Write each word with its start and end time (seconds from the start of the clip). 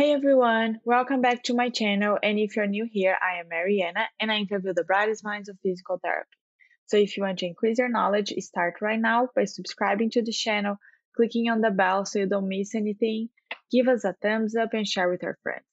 Hey 0.00 0.14
everyone, 0.14 0.80
welcome 0.82 1.20
back 1.20 1.42
to 1.42 1.54
my 1.54 1.68
channel. 1.68 2.18
And 2.22 2.38
if 2.38 2.56
you're 2.56 2.66
new 2.66 2.88
here, 2.90 3.18
I 3.20 3.40
am 3.40 3.48
Mariana 3.50 4.08
and 4.18 4.32
I 4.32 4.36
interview 4.36 4.72
the 4.72 4.82
brightest 4.82 5.22
minds 5.22 5.50
of 5.50 5.58
physical 5.62 6.00
therapy. 6.02 6.38
So 6.86 6.96
if 6.96 7.18
you 7.18 7.22
want 7.22 7.40
to 7.40 7.46
increase 7.46 7.76
your 7.78 7.90
knowledge, 7.90 8.32
start 8.38 8.76
right 8.80 8.98
now 8.98 9.28
by 9.36 9.44
subscribing 9.44 10.08
to 10.12 10.22
the 10.22 10.32
channel, 10.32 10.78
clicking 11.14 11.50
on 11.50 11.60
the 11.60 11.70
bell 11.70 12.06
so 12.06 12.20
you 12.20 12.26
don't 12.26 12.48
miss 12.48 12.74
anything. 12.74 13.28
Give 13.70 13.88
us 13.88 14.04
a 14.04 14.14
thumbs 14.22 14.56
up 14.56 14.72
and 14.72 14.88
share 14.88 15.10
with 15.10 15.22
your 15.22 15.36
friends. 15.42 15.66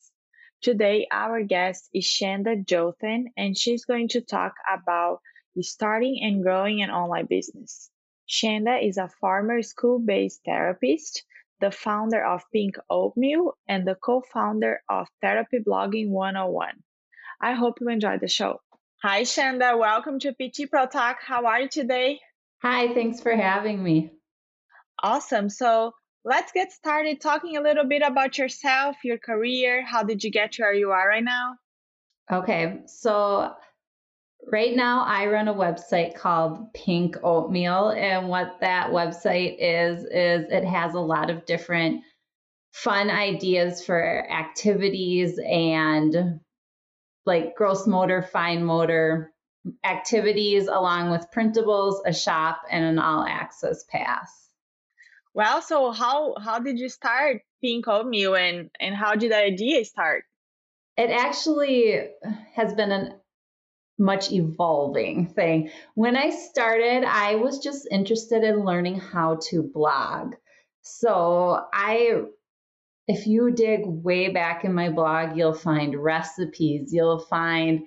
Today, 0.62 1.07
our 1.09 1.41
guest 1.44 1.89
is 1.94 2.05
Chanda 2.05 2.57
Jothen 2.57 3.28
and 3.38 3.57
she's 3.57 3.86
going 3.86 4.09
to 4.09 4.20
talk 4.20 4.55
about 4.70 5.21
starting 5.62 6.20
and 6.21 6.44
growing 6.44 6.81
an 6.81 6.89
online 6.89 7.28
business. 7.28 7.89
Shanda 8.30 8.86
is 8.86 8.98
a 8.98 9.08
former 9.22 9.62
school-based 9.62 10.41
therapist 10.44 11.23
the 11.59 11.71
founder 11.71 12.23
of 12.23 12.43
Pink 12.53 12.75
Oatmeal 12.89 13.53
and 13.67 13.88
the 13.88 13.95
co 13.95 14.21
founder 14.34 14.81
of 14.89 15.07
Therapy 15.21 15.59
Blogging 15.59 16.09
101. 16.09 16.70
I 17.41 17.53
hope 17.53 17.80
you 17.81 17.89
enjoyed 17.89 18.21
the 18.21 18.27
show. 18.27 18.61
Hi, 19.03 19.23
Chanda. 19.23 19.77
Welcome 19.77 20.20
to 20.20 20.33
PT 20.33 20.70
Pro 20.70 20.88
Talk. 20.88 21.17
How 21.21 21.45
are 21.45 21.61
you 21.61 21.70
today? 21.70 22.20
Hi, 22.63 22.93
thanks 22.93 23.21
for 23.21 23.35
having 23.35 23.83
me. 23.83 24.11
Awesome. 25.03 25.49
So 25.49 25.91
let's 26.25 26.52
get 26.52 26.71
started 26.71 27.21
talking 27.21 27.58
a 27.58 27.61
little 27.61 27.85
bit 27.85 28.02
about 28.02 28.38
yourself, 28.38 28.95
your 29.03 29.19
career. 29.19 29.85
How 29.85 30.03
did 30.03 30.23
you 30.23 30.31
get 30.31 30.53
to 30.53 30.63
where 30.63 30.73
you 30.73 30.91
are 30.91 31.08
right 31.08 31.23
now? 31.23 31.55
Okay. 32.31 32.81
So 32.88 33.53
Right 34.50 34.74
now, 34.74 35.04
I 35.04 35.26
run 35.28 35.50
a 35.50 35.54
website 35.54 36.16
called 36.16 36.74
Pink 36.74 37.18
Oatmeal. 37.22 37.90
And 37.90 38.30
what 38.30 38.62
that 38.62 38.92
website 38.92 39.58
is, 39.59 40.04
is 40.06 40.50
it 40.50 40.64
has 40.64 40.94
a 40.94 41.02
lot 41.02 41.30
of 41.30 41.45
different 41.45 42.02
fun 42.72 43.09
ideas 43.09 43.84
for 43.84 44.26
activities 44.31 45.38
and 45.45 46.39
like 47.26 47.56
gross 47.56 47.86
motor, 47.86 48.22
fine 48.22 48.64
motor 48.64 49.34
activities, 49.84 50.67
along 50.67 51.11
with 51.11 51.28
printables, 51.36 52.00
a 52.06 52.14
shop, 52.14 52.61
and 52.72 52.86
an 52.86 53.00
all 53.00 53.26
access 53.26 53.84
pass. 53.84 54.50
Well, 55.34 55.61
so 55.61 55.92
how 55.92 56.36
how 56.39 56.59
did 56.59 56.80
you 56.80 56.88
start 56.88 57.42
Pink 57.61 57.86
Oatmeal 57.88 58.36
and 58.36 58.70
and 58.80 58.95
how 58.95 59.16
did 59.16 59.32
the 59.32 59.38
idea 59.38 59.84
start? 59.84 60.23
It 60.95 61.11
actually 61.11 62.09
has 62.56 62.73
been 62.73 62.92
an 62.92 63.16
much 63.98 64.31
evolving 64.31 65.28
thing. 65.28 65.72
When 65.95 66.16
I 66.16 66.30
started, 66.30 67.03
I 67.03 67.36
was 67.36 67.59
just 67.59 67.88
interested 67.92 68.44
in 68.44 68.64
learning 68.64 69.00
how 69.00 69.39
to 69.50 69.64
blog. 69.64 70.36
So 70.81 71.66
I 71.73 72.22
if 73.08 73.26
you 73.26 73.52
dig 73.52 73.81
way 73.86 74.30
back 74.30 74.66
in 74.66 74.73
my 74.73 74.89
blog, 74.89 75.38
you'll 75.38 75.54
find 75.54 75.95
recipes, 75.95 76.92
you'll 76.92 77.20
find 77.20 77.84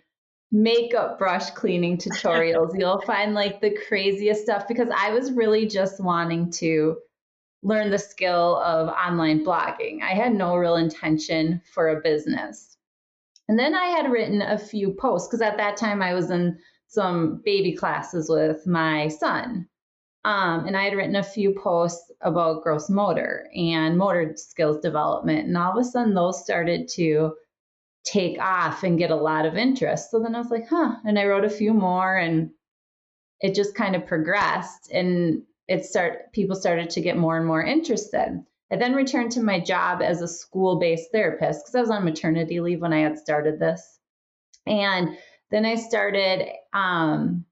makeup 0.51 1.19
brush 1.19 1.51
cleaning 1.51 1.99
tutorials, 1.99 2.71
you'll 2.79 3.03
find 3.03 3.35
like 3.35 3.61
the 3.61 3.77
craziest 3.87 4.43
stuff 4.43 4.67
because 4.67 4.89
I 4.97 5.11
was 5.11 5.33
really 5.33 5.67
just 5.67 6.03
wanting 6.03 6.51
to 6.53 6.97
learn 7.63 7.91
the 7.91 7.99
skill 7.99 8.57
of 8.57 8.89
online 8.89 9.45
blogging. 9.45 10.03
I 10.03 10.15
had 10.15 10.35
no 10.35 10.57
real 10.57 10.77
intention 10.77 11.61
for 11.75 11.89
a 11.89 12.01
business. 12.01 12.79
And 13.51 13.59
then 13.59 13.75
I 13.75 13.87
had 13.87 14.13
written 14.13 14.43
a 14.43 14.57
few 14.57 14.93
posts 14.93 15.27
because 15.27 15.41
at 15.41 15.57
that 15.57 15.77
time 15.77 16.03
I 16.03 16.15
was 16.15 16.31
in 16.31 16.57
some 16.87 17.43
baby 17.45 17.73
classes 17.73 18.31
with 18.31 18.65
my 18.65 19.09
son. 19.09 19.67
Um, 20.25 20.67
and 20.67 20.77
I 20.77 20.85
had 20.85 20.95
written 20.95 21.17
a 21.17 21.25
few 21.25 21.53
posts 21.61 22.13
about 22.21 22.63
gross 22.63 22.89
motor 22.89 23.49
and 23.57 23.99
motor 23.99 24.35
skills 24.37 24.79
development. 24.79 25.49
And 25.49 25.59
all 25.59 25.73
of 25.73 25.79
a 25.79 25.83
sudden, 25.85 26.15
those 26.15 26.45
started 26.45 26.87
to 26.91 27.33
take 28.05 28.39
off 28.39 28.85
and 28.85 29.01
get 29.01 29.11
a 29.11 29.17
lot 29.17 29.47
of 29.47 29.57
interest. 29.57 30.13
So 30.13 30.21
then 30.21 30.37
I 30.37 30.39
was 30.39 30.53
like, 30.53 30.69
huh. 30.69 30.95
And 31.05 31.19
I 31.19 31.27
wrote 31.27 31.45
a 31.45 31.51
few 31.51 31.75
more 31.75 32.19
and 32.19 32.51
it 33.41 33.57
just 33.57 33.75
kind 33.75 33.97
of 33.97 34.07
progressed 34.07 34.93
and 34.93 35.43
it 35.67 35.85
start 35.85 36.33
people 36.33 36.55
started 36.55 36.89
to 36.91 37.01
get 37.01 37.17
more 37.17 37.37
and 37.37 37.49
more 37.49 37.65
interested. 37.65 38.45
I 38.73 38.77
then 38.77 38.95
returned 38.95 39.33
to 39.33 39.43
my 39.43 39.59
job 39.59 40.01
as 40.01 40.23
a 40.23 40.29
school 40.29 40.79
based 40.79 41.11
therapist 41.13 41.65
because 41.65 41.75
I 41.75 41.81
was 41.81 41.91
on 41.91 42.05
maternity 42.05 42.61
leave 42.61 42.81
when 42.81 42.93
I 42.93 43.01
had 43.01 43.19
started 43.19 43.59
this. 43.59 43.99
And 44.67 45.17
then 45.51 45.65
I 45.65 45.75
started 45.75 46.49
um, 46.73 47.45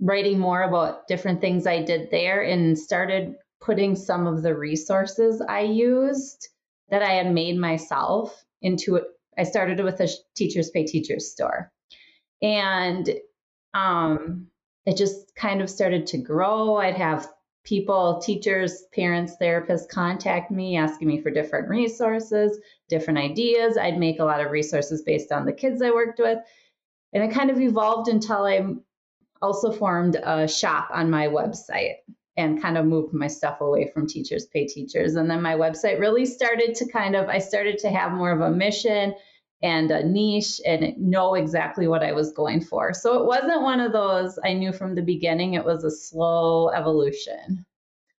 writing 0.00 0.38
more 0.38 0.62
about 0.62 1.06
different 1.06 1.40
things 1.40 1.66
I 1.66 1.82
did 1.82 2.10
there 2.10 2.42
and 2.42 2.78
started 2.78 3.36
putting 3.60 3.94
some 3.94 4.26
of 4.26 4.42
the 4.42 4.56
resources 4.56 5.40
I 5.40 5.60
used 5.60 6.48
that 6.90 7.02
I 7.02 7.12
had 7.12 7.32
made 7.32 7.56
myself 7.56 8.44
into 8.62 8.96
it. 8.96 9.04
I 9.38 9.44
started 9.44 9.82
with 9.82 10.00
a 10.00 10.08
teachers 10.34 10.70
pay 10.70 10.84
teachers 10.84 11.30
store. 11.30 11.70
And 12.42 13.08
um, 13.74 14.48
it 14.86 14.96
just 14.96 15.34
kind 15.34 15.60
of 15.60 15.70
started 15.70 16.06
to 16.08 16.18
grow. 16.18 16.76
I'd 16.76 16.96
have 16.96 17.28
people, 17.66 18.20
teachers, 18.20 18.84
parents, 18.94 19.34
therapists 19.42 19.88
contact 19.88 20.50
me 20.52 20.76
asking 20.76 21.08
me 21.08 21.20
for 21.20 21.30
different 21.30 21.68
resources, 21.68 22.58
different 22.88 23.18
ideas. 23.18 23.76
I'd 23.76 23.98
make 23.98 24.20
a 24.20 24.24
lot 24.24 24.40
of 24.40 24.52
resources 24.52 25.02
based 25.02 25.32
on 25.32 25.44
the 25.44 25.52
kids 25.52 25.82
I 25.82 25.90
worked 25.90 26.20
with. 26.20 26.38
And 27.12 27.24
it 27.24 27.34
kind 27.34 27.50
of 27.50 27.60
evolved 27.60 28.08
until 28.08 28.44
I 28.44 28.64
also 29.42 29.72
formed 29.72 30.16
a 30.22 30.46
shop 30.46 30.90
on 30.92 31.10
my 31.10 31.26
website 31.26 31.96
and 32.36 32.62
kind 32.62 32.78
of 32.78 32.86
moved 32.86 33.12
my 33.12 33.26
stuff 33.26 33.60
away 33.60 33.90
from 33.92 34.06
teachers 34.06 34.46
pay 34.46 34.66
teachers. 34.66 35.16
And 35.16 35.28
then 35.28 35.42
my 35.42 35.54
website 35.54 35.98
really 35.98 36.24
started 36.24 36.74
to 36.76 36.88
kind 36.88 37.16
of, 37.16 37.28
I 37.28 37.38
started 37.38 37.78
to 37.78 37.90
have 37.90 38.12
more 38.12 38.30
of 38.30 38.42
a 38.42 38.50
mission 38.50 39.14
and 39.66 39.90
a 39.90 40.06
niche 40.06 40.60
and 40.64 40.96
know 40.96 41.34
exactly 41.34 41.88
what 41.88 42.04
I 42.04 42.12
was 42.12 42.32
going 42.32 42.60
for. 42.60 42.94
So 42.94 43.18
it 43.20 43.26
wasn't 43.26 43.62
one 43.62 43.80
of 43.80 43.92
those 43.92 44.38
I 44.44 44.52
knew 44.52 44.72
from 44.72 44.94
the 44.94 45.02
beginning, 45.02 45.54
it 45.54 45.64
was 45.64 45.82
a 45.82 45.90
slow 45.90 46.68
evolution. 46.70 47.66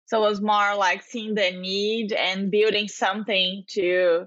So 0.07 0.25
it 0.25 0.29
was 0.29 0.41
more 0.41 0.75
like 0.77 1.03
seeing 1.03 1.35
the 1.35 1.53
need 1.53 2.13
and 2.13 2.51
building 2.51 2.89
something 2.89 3.65
to 3.71 4.27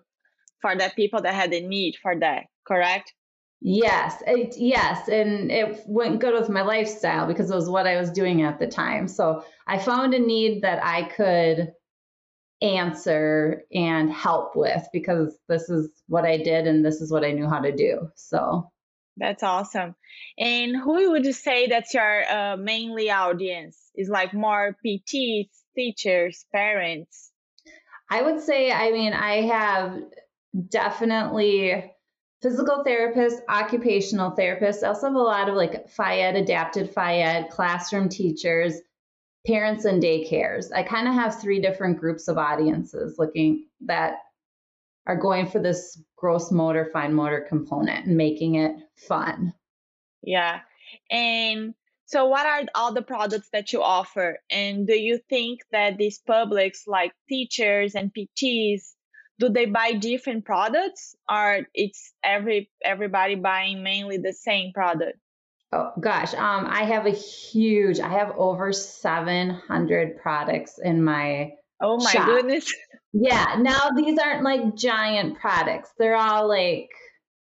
for 0.62 0.75
the 0.75 0.91
people 0.96 1.22
that 1.22 1.34
had 1.34 1.52
the 1.52 1.62
need 1.62 1.96
for 2.02 2.18
that, 2.19 2.46
correct? 2.66 3.13
Yes, 3.62 4.24
it, 4.25 4.56
yes, 4.57 5.09
and 5.09 5.51
it 5.51 5.81
went 5.86 6.22
good 6.22 6.34
with 6.34 6.50
my 6.50 6.62
lifestyle 6.62 7.28
because 7.28 7.51
it 7.51 7.56
was 7.56 7.69
what 7.69 7.86
I 7.86 8.00
was 8.00 8.12
doing 8.12 8.44
at 8.44 8.59
the 8.59 8.68
time. 8.68 9.09
So 9.09 9.44
I 9.68 9.78
found 9.78 10.13
a 10.13 10.19
need 10.19 10.62
that 10.62 10.80
I 10.81 11.03
could 11.03 11.74
answer 12.62 13.64
and 13.74 14.12
help 14.12 14.56
with 14.56 14.88
because 14.92 15.38
this 15.47 15.70
is 15.70 15.90
what 16.08 16.25
I 16.25 16.38
did 16.38 16.68
and 16.68 16.84
this 16.84 17.02
is 17.02 17.12
what 17.12 17.24
I 17.24 17.31
knew 17.31 17.47
how 17.47 17.59
to 17.59 17.75
do. 17.75 18.09
So 18.16 18.70
that's 19.18 19.44
awesome. 19.44 19.96
And 20.38 20.75
who 20.75 21.12
would 21.12 21.25
you 21.25 21.34
say 21.34 21.68
that's 21.68 21.94
your 21.94 22.31
uh, 22.31 22.58
mainly 22.58 23.12
audience? 23.12 23.78
Is 23.96 24.09
like 24.09 24.34
more 24.34 24.75
PTs, 24.86 25.50
teachers, 25.75 26.46
parents? 26.53 27.31
I 28.09 28.22
would 28.22 28.42
say, 28.42 28.72
I 28.72 28.92
mean, 28.92 29.14
I 29.14 29.42
have 29.42 30.02
definitely 30.69 31.92
physical 32.42 32.84
therapists, 32.86 33.40
occupational 33.50 34.31
therapists. 34.31 34.84
I 34.84 34.88
also 34.88 35.08
have 35.08 35.16
a 35.16 35.19
lot 35.19 35.50
of 35.50 35.56
like 35.56 35.90
phy 35.90 36.19
ed, 36.19 36.36
adapted 36.36 36.90
phy 36.90 37.19
ed, 37.19 37.50
classroom 37.50 38.09
teachers, 38.09 38.75
parents 39.48 39.86
and 39.86 40.02
daycares. 40.02 40.72
I 40.74 40.84
kind 40.84 41.08
of 41.08 41.14
have 41.14 41.42
three 41.42 41.62
different 41.62 42.00
groups 42.00 42.28
of 42.28 42.38
audiences 42.38 43.16
looking 43.18 43.66
that 43.86 44.16
are 45.08 45.16
going 45.16 45.48
for 45.48 45.60
this 45.60 46.02
gross 46.16 46.52
motor, 46.52 46.90
fine 46.92 47.14
motor 47.14 47.46
component 47.48 48.06
and 48.06 48.18
making 48.18 48.56
it 48.56 48.76
fun. 49.08 49.54
Yeah. 50.22 50.60
And 51.10 51.74
so, 52.06 52.25
what 52.25 52.46
are 52.46 52.63
all 52.75 52.94
the 52.94 53.02
products 53.02 53.50
that 53.54 53.72
you 53.72 53.81
offer? 53.84 54.40
And 54.50 54.88
do 54.88 55.00
you 55.00 55.19
think 55.30 55.62
that 55.72 55.98
these 55.98 56.19
publics, 56.25 56.84
like 56.88 57.13
teachers 57.28 57.96
and 57.96 58.12
PTs, 58.13 58.94
do 59.40 59.50
they 59.50 59.66
buy 59.66 59.94
different 59.94 60.44
products, 60.44 61.16
or 61.30 61.68
it's 61.74 62.12
every 62.24 62.69
everybody 62.84 63.36
buying 63.36 63.84
mainly 63.84 64.18
the 64.18 64.34
same 64.34 64.74
product? 64.74 65.18
Oh 65.71 65.92
gosh, 66.00 66.33
um, 66.33 66.66
I 66.68 66.83
have 66.83 67.06
a 67.06 67.12
huge. 67.12 68.00
I 68.00 68.10
have 68.10 68.33
over 68.38 68.74
seven 68.74 69.51
hundred 69.51 70.18
products 70.18 70.80
in 70.83 71.04
my. 71.04 71.54
Oh 71.80 71.98
my 71.98 72.12
shop. 72.12 72.25
goodness! 72.25 72.74
Yeah, 73.13 73.56
now 73.60 73.92
these 73.95 74.18
aren't 74.18 74.44
like 74.44 74.75
giant 74.75 75.39
products. 75.39 75.92
They're 75.98 76.16
all 76.16 76.48
like 76.48 76.89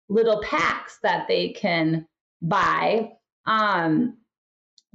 little 0.08 0.42
packs 0.42 0.98
that 1.02 1.28
they 1.28 1.50
can 1.50 2.06
buy. 2.42 3.12
Um, 3.46 4.18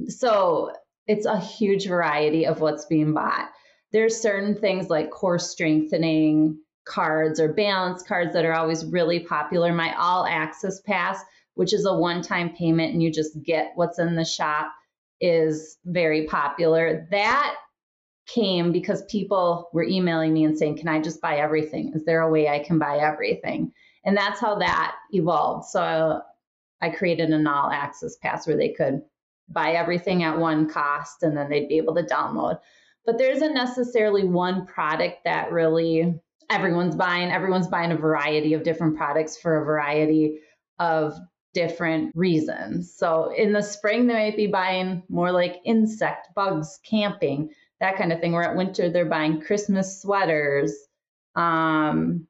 so 0.07 0.71
it's 1.07 1.25
a 1.25 1.39
huge 1.39 1.87
variety 1.87 2.45
of 2.45 2.61
what's 2.61 2.85
being 2.85 3.13
bought. 3.13 3.49
There's 3.91 4.21
certain 4.21 4.55
things 4.55 4.89
like 4.89 5.09
core 5.09 5.39
strengthening 5.39 6.59
cards 6.85 7.39
or 7.39 7.53
balance 7.53 8.03
cards 8.03 8.33
that 8.33 8.45
are 8.45 8.53
always 8.53 8.85
really 8.85 9.19
popular. 9.19 9.73
My 9.73 9.95
all 9.97 10.25
access 10.25 10.81
pass 10.81 11.21
which 11.55 11.73
is 11.73 11.85
a 11.85 11.93
one 11.93 12.21
time 12.21 12.55
payment 12.55 12.93
and 12.93 13.03
you 13.03 13.11
just 13.11 13.41
get 13.43 13.71
what's 13.75 13.99
in 13.99 14.15
the 14.15 14.25
shop, 14.25 14.71
is 15.19 15.77
very 15.85 16.25
popular. 16.25 17.07
That 17.11 17.55
came 18.27 18.71
because 18.71 19.03
people 19.05 19.69
were 19.73 19.83
emailing 19.83 20.33
me 20.33 20.45
and 20.45 20.57
saying, 20.57 20.77
Can 20.77 20.87
I 20.87 21.01
just 21.01 21.21
buy 21.21 21.37
everything? 21.37 21.93
Is 21.93 22.05
there 22.05 22.21
a 22.21 22.31
way 22.31 22.47
I 22.47 22.59
can 22.59 22.79
buy 22.79 22.97
everything? 22.97 23.71
And 24.03 24.17
that's 24.17 24.39
how 24.39 24.55
that 24.55 24.95
evolved. 25.11 25.65
So 25.65 26.21
I 26.81 26.89
created 26.89 27.29
an 27.29 27.45
all 27.45 27.69
access 27.69 28.17
pass 28.17 28.47
where 28.47 28.57
they 28.57 28.69
could 28.69 29.01
buy 29.49 29.73
everything 29.73 30.23
at 30.23 30.37
one 30.37 30.69
cost 30.69 31.23
and 31.23 31.37
then 31.37 31.49
they'd 31.49 31.67
be 31.67 31.77
able 31.77 31.95
to 31.95 32.03
download. 32.03 32.59
But 33.05 33.17
there 33.17 33.31
isn't 33.31 33.53
necessarily 33.53 34.23
one 34.23 34.65
product 34.65 35.23
that 35.25 35.51
really 35.51 36.19
everyone's 36.49 36.95
buying. 36.95 37.31
Everyone's 37.31 37.67
buying 37.67 37.91
a 37.91 37.97
variety 37.97 38.53
of 38.53 38.63
different 38.63 38.97
products 38.97 39.37
for 39.37 39.61
a 39.61 39.65
variety 39.65 40.39
of 40.79 41.17
different 41.53 42.11
reasons. 42.15 42.93
So 42.95 43.33
in 43.35 43.53
the 43.53 43.61
spring, 43.61 44.07
they 44.07 44.13
might 44.13 44.37
be 44.37 44.47
buying 44.47 45.03
more 45.09 45.31
like 45.31 45.57
insect, 45.65 46.29
bugs, 46.35 46.79
camping, 46.89 47.51
that 47.79 47.97
kind 47.97 48.13
of 48.13 48.19
thing. 48.19 48.31
Where 48.31 48.43
at 48.43 48.55
winter, 48.55 48.89
they're 48.89 49.05
buying 49.05 49.41
Christmas 49.41 50.01
sweaters, 50.01 50.73
um, 51.35 52.27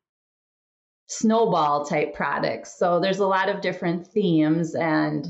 snowball 1.08 1.86
type 1.86 2.14
products. 2.14 2.78
So 2.78 3.00
there's 3.00 3.20
a 3.20 3.28
lot 3.28 3.50
of 3.50 3.62
different 3.62 4.08
themes, 4.08 4.76
and 4.76 5.28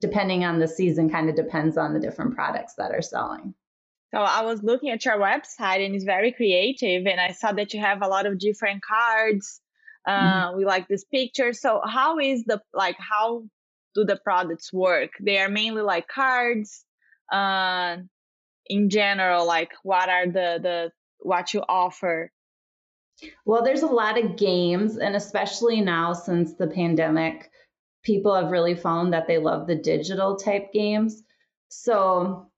depending 0.00 0.44
on 0.44 0.58
the 0.58 0.68
season, 0.68 1.10
kind 1.10 1.30
of 1.30 1.36
depends 1.36 1.78
on 1.78 1.94
the 1.94 2.00
different 2.00 2.34
products 2.34 2.74
that 2.74 2.92
are 2.92 3.02
selling. 3.02 3.54
So 4.14 4.20
I 4.20 4.42
was 4.42 4.62
looking 4.62 4.90
at 4.90 5.06
your 5.06 5.16
website 5.16 5.84
and 5.84 5.94
it's 5.94 6.04
very 6.04 6.32
creative, 6.32 7.06
and 7.06 7.18
I 7.18 7.32
saw 7.32 7.52
that 7.52 7.72
you 7.72 7.80
have 7.80 8.02
a 8.02 8.08
lot 8.08 8.26
of 8.26 8.38
different 8.38 8.82
cards. 8.82 9.60
Uh, 10.06 10.48
mm-hmm. 10.48 10.58
We 10.58 10.64
like 10.64 10.88
this 10.88 11.04
picture. 11.04 11.52
So 11.52 11.80
how 11.84 12.18
is 12.18 12.44
the 12.44 12.60
like 12.72 12.96
how 12.98 13.44
do 13.94 14.04
the 14.04 14.16
products 14.16 14.72
work? 14.72 15.10
They 15.20 15.38
are 15.38 15.48
mainly 15.48 15.82
like 15.82 16.08
cards. 16.08 16.84
Uh, 17.30 17.98
in 18.66 18.90
general, 18.90 19.46
like 19.46 19.72
what 19.82 20.08
are 20.08 20.26
the 20.26 20.58
the 20.62 20.92
what 21.18 21.54
you 21.54 21.62
offer? 21.68 22.30
Well, 23.44 23.62
there's 23.62 23.82
a 23.82 23.86
lot 23.86 24.18
of 24.18 24.36
games, 24.36 24.96
and 24.96 25.14
especially 25.14 25.80
now 25.80 26.12
since 26.12 26.54
the 26.54 26.66
pandemic, 26.66 27.50
people 28.02 28.34
have 28.34 28.50
really 28.50 28.74
found 28.74 29.12
that 29.12 29.28
they 29.28 29.38
love 29.38 29.66
the 29.66 29.76
digital 29.76 30.36
type 30.36 30.72
games. 30.72 31.22
So 31.68 32.50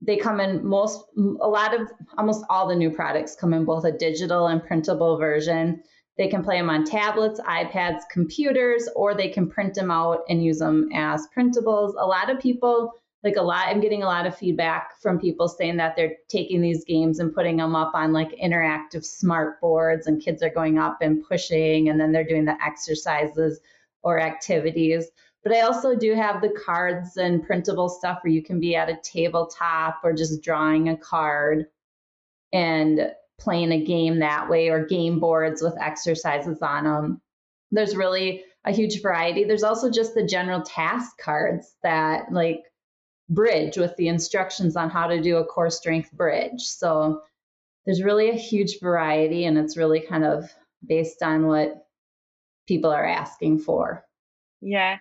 they 0.00 0.16
come 0.16 0.40
in 0.40 0.64
most 0.66 1.04
a 1.16 1.48
lot 1.48 1.78
of 1.78 1.88
almost 2.18 2.44
all 2.50 2.68
the 2.68 2.74
new 2.76 2.90
products 2.90 3.36
come 3.36 3.54
in 3.54 3.64
both 3.64 3.84
a 3.84 3.92
digital 3.92 4.48
and 4.48 4.64
printable 4.64 5.16
version 5.16 5.82
they 6.18 6.28
can 6.28 6.42
play 6.42 6.58
them 6.58 6.70
on 6.70 6.84
tablets 6.84 7.40
ipads 7.40 8.02
computers 8.10 8.88
or 8.94 9.14
they 9.14 9.28
can 9.28 9.48
print 9.48 9.74
them 9.74 9.90
out 9.90 10.20
and 10.28 10.44
use 10.44 10.58
them 10.58 10.88
as 10.94 11.26
printables. 11.36 11.94
A 11.98 12.06
lot 12.06 12.30
of 12.30 12.38
people 12.38 12.92
like 13.24 13.36
a 13.36 13.42
lot 13.42 13.68
i'm 13.68 13.80
getting 13.80 14.02
a 14.02 14.06
lot 14.06 14.26
of 14.26 14.36
feedback 14.36 15.00
from 15.00 15.18
people 15.18 15.46
saying 15.46 15.76
that 15.76 15.94
they're 15.94 16.16
taking 16.28 16.60
these 16.60 16.84
games 16.84 17.20
and 17.20 17.32
putting 17.32 17.56
them 17.56 17.76
up 17.76 17.92
on 17.94 18.12
like 18.12 18.36
interactive 18.42 19.04
smart 19.04 19.60
boards 19.60 20.08
and 20.08 20.20
kids 20.20 20.42
are 20.42 20.50
going 20.50 20.76
up 20.78 20.98
and 21.00 21.24
pushing 21.24 21.88
and 21.88 22.00
then 22.00 22.10
they're 22.10 22.26
doing 22.26 22.44
the 22.44 22.56
exercises 22.64 23.60
or 24.02 24.20
activities. 24.20 25.08
But 25.42 25.52
I 25.54 25.60
also 25.60 25.96
do 25.96 26.14
have 26.14 26.40
the 26.40 26.54
cards 26.64 27.16
and 27.16 27.44
printable 27.44 27.88
stuff 27.88 28.18
where 28.22 28.32
you 28.32 28.42
can 28.42 28.60
be 28.60 28.76
at 28.76 28.88
a 28.88 28.98
tabletop 29.02 30.00
or 30.04 30.12
just 30.12 30.42
drawing 30.42 30.88
a 30.88 30.96
card. 30.96 31.66
And 32.52 33.12
playing 33.42 33.72
a 33.72 33.84
game 33.84 34.20
that 34.20 34.48
way 34.48 34.68
or 34.68 34.86
game 34.86 35.18
boards 35.18 35.60
with 35.62 35.80
exercises 35.80 36.62
on 36.62 36.84
them. 36.84 37.20
There's 37.70 37.96
really 37.96 38.44
a 38.64 38.72
huge 38.72 39.02
variety. 39.02 39.44
There's 39.44 39.64
also 39.64 39.90
just 39.90 40.14
the 40.14 40.26
general 40.26 40.62
task 40.62 41.18
cards 41.18 41.74
that 41.82 42.32
like 42.32 42.62
bridge 43.28 43.76
with 43.76 43.96
the 43.96 44.08
instructions 44.08 44.76
on 44.76 44.90
how 44.90 45.08
to 45.08 45.20
do 45.20 45.38
a 45.38 45.44
core 45.44 45.70
strength 45.70 46.12
bridge. 46.12 46.60
So 46.60 47.22
there's 47.84 48.02
really 48.02 48.30
a 48.30 48.34
huge 48.34 48.78
variety 48.80 49.44
and 49.44 49.58
it's 49.58 49.76
really 49.76 50.00
kind 50.00 50.24
of 50.24 50.50
based 50.86 51.22
on 51.22 51.46
what 51.46 51.86
people 52.68 52.90
are 52.90 53.06
asking 53.06 53.58
for. 53.58 54.04
Yeah. 54.60 54.98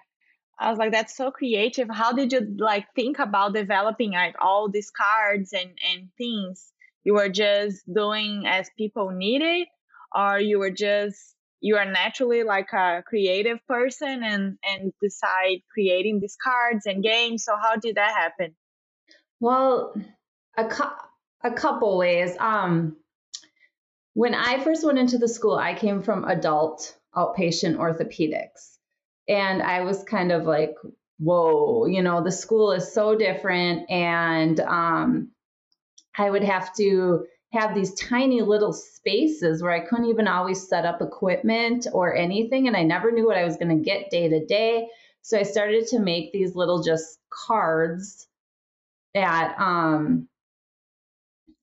I 0.60 0.70
was 0.70 0.78
like, 0.78 0.92
that's 0.92 1.16
so 1.16 1.32
creative. 1.32 1.90
How 1.90 2.12
did 2.14 2.34
you 2.34 2.56
like 2.58 2.86
think 2.96 3.20
about 3.20 3.54
developing 3.54 4.12
like 4.12 4.36
all 4.40 4.70
these 4.70 4.92
cards 4.92 5.54
and 5.54 5.72
and 5.92 6.10
things? 6.18 6.72
You 7.04 7.16
were 7.16 7.30
just 7.30 7.82
doing 7.92 8.44
as 8.46 8.70
people 8.78 9.12
needed, 9.12 9.68
or 10.16 10.40
you 10.40 10.60
were 10.60 10.72
just 10.72 11.36
you 11.60 11.78
are 11.78 11.86
naturally 11.86 12.44
like 12.44 12.74
a 12.74 13.04
creative 13.06 13.60
person 13.68 14.24
and 14.24 14.58
and 14.64 14.94
decide 15.02 15.62
creating 15.74 16.20
these 16.20 16.38
cards 16.44 16.86
and 16.86 17.04
games. 17.04 17.44
So 17.46 17.56
how 17.62 17.76
did 17.76 17.96
that 17.96 18.12
happen? 18.12 18.56
Well, 19.40 19.94
a 20.58 20.68
cu- 20.68 20.98
a 21.44 21.52
couple 21.52 21.98
ways. 21.98 22.36
Um, 22.40 22.98
when 24.14 24.36
I 24.36 24.64
first 24.64 24.86
went 24.86 25.00
into 25.00 25.18
the 25.18 25.28
school, 25.28 25.56
I 25.56 25.74
came 25.74 26.02
from 26.02 26.26
adult 26.26 26.96
outpatient 27.16 27.78
orthopedics. 27.78 28.78
And 29.28 29.62
I 29.62 29.82
was 29.82 30.04
kind 30.04 30.32
of 30.32 30.44
like, 30.44 30.76
whoa, 31.20 31.86
you 31.86 32.02
know, 32.02 32.24
the 32.24 32.32
school 32.32 32.72
is 32.72 32.94
so 32.94 33.16
different. 33.16 33.90
And 33.90 34.60
um, 34.60 35.32
I 36.18 36.30
would 36.30 36.44
have 36.44 36.74
to 36.76 37.26
have 37.54 37.76
these 37.76 37.94
tiny 37.96 38.42
little 38.42 38.72
spaces 38.72 39.62
where 39.62 39.72
I 39.72 39.82
couldn't 39.82 40.06
even 40.06 40.28
always 40.28 40.68
set 40.68 40.86
up 40.86 41.02
equipment 41.02 41.88
or 41.92 42.16
anything. 42.16 42.68
And 42.68 42.78
I 42.78 42.84
never 42.84 43.12
knew 43.12 43.26
what 43.26 43.38
I 43.38 43.44
was 43.44 43.58
going 43.58 43.78
to 43.78 43.84
get 43.84 44.10
day 44.10 44.30
to 44.30 44.46
day. 44.46 44.88
So 45.22 45.38
I 45.38 45.44
started 45.44 45.88
to 45.88 46.00
make 46.00 46.32
these 46.32 46.56
little 46.56 46.82
just 46.82 47.20
cards 47.30 48.28
that 49.14 49.56
um, 49.60 50.30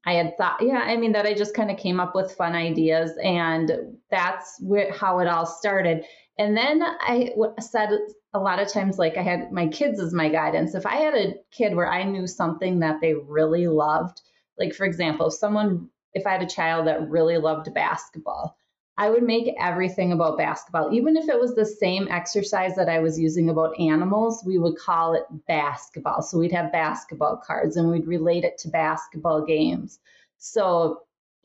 I 0.05 0.13
had 0.13 0.37
thought, 0.37 0.63
yeah, 0.63 0.79
I 0.79 0.97
mean, 0.97 1.13
that 1.13 1.27
I 1.27 1.35
just 1.35 1.55
kind 1.55 1.71
of 1.71 1.79
came 1.79 2.01
up 2.01 2.15
with 2.15 2.33
fun 2.33 2.55
ideas. 2.55 3.13
And 3.23 3.97
that's 4.11 4.61
where, 4.61 4.93
how 4.93 5.21
it 5.21 5.27
all 5.27 5.47
started. 5.47 6.05
And 6.39 6.57
then 6.57 6.83
I 6.83 7.31
said 7.61 7.91
a 8.35 8.39
lot 8.39 8.61
of 8.61 8.69
times, 8.69 8.99
like 8.99 9.17
I 9.17 9.23
had 9.23 9.51
my 9.51 9.69
kids 9.69 10.01
as 10.01 10.13
my 10.13 10.29
guidance. 10.29 10.75
If 10.75 10.87
I 10.87 10.97
had 10.97 11.15
a 11.15 11.35
kid 11.51 11.75
where 11.75 11.91
I 11.91 12.05
knew 12.05 12.27
something 12.27 12.81
that 12.81 13.01
they 13.01 13.15
really 13.15 13.67
loved, 13.67 14.21
like 14.59 14.75
for 14.75 14.85
example, 14.85 15.29
if 15.29 15.35
someone, 15.35 15.89
if 16.15 16.27
I 16.27 16.33
had 16.33 16.43
a 16.43 16.47
child 16.47 16.87
that 16.87 17.09
really 17.09 17.39
loved 17.39 17.73
basketball, 17.75 18.57
I 18.97 19.11
would 19.11 19.23
make 19.23 19.55
everything 19.61 20.11
about 20.13 20.39
basketball. 20.39 20.93
Even 20.93 21.17
if 21.17 21.29
it 21.29 21.39
was 21.39 21.55
the 21.55 21.65
same 21.65 22.09
exercise 22.09 22.75
that 22.75 22.89
I 22.89 22.99
was 22.99 23.19
using 23.19 23.49
about 23.49 23.79
animals, 23.79 24.43
we 24.45 24.59
would 24.59 24.77
call 24.77 25.15
it 25.15 25.23
basketball. 25.47 26.21
So 26.21 26.37
we'd 26.39 26.53
have 26.53 26.73
basketball 26.73 27.41
cards 27.47 27.77
and 27.77 27.91
we'd 27.91 28.09
relate 28.09 28.43
it 28.45 28.59
to 28.59 28.69
basketball 28.69 29.45
games. 29.45 30.01
So 30.39 31.03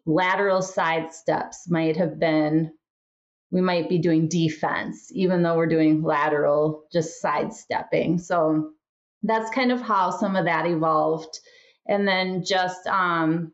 lateral 0.07 0.63
side 0.63 1.13
steps 1.13 1.69
might 1.69 1.95
have 1.95 2.19
been 2.19 2.73
we 3.53 3.61
might 3.61 3.87
be 3.87 3.99
doing 3.99 4.27
defense, 4.27 5.11
even 5.13 5.43
though 5.43 5.55
we're 5.55 5.67
doing 5.67 6.01
lateral, 6.01 6.85
just 6.91 7.21
sidestepping. 7.21 8.17
So 8.17 8.71
that's 9.21 9.53
kind 9.53 9.71
of 9.71 9.79
how 9.79 10.09
some 10.09 10.35
of 10.35 10.45
that 10.45 10.65
evolved. 10.65 11.39
And 11.87 12.07
then 12.07 12.43
just 12.43 12.87
um, 12.87 13.53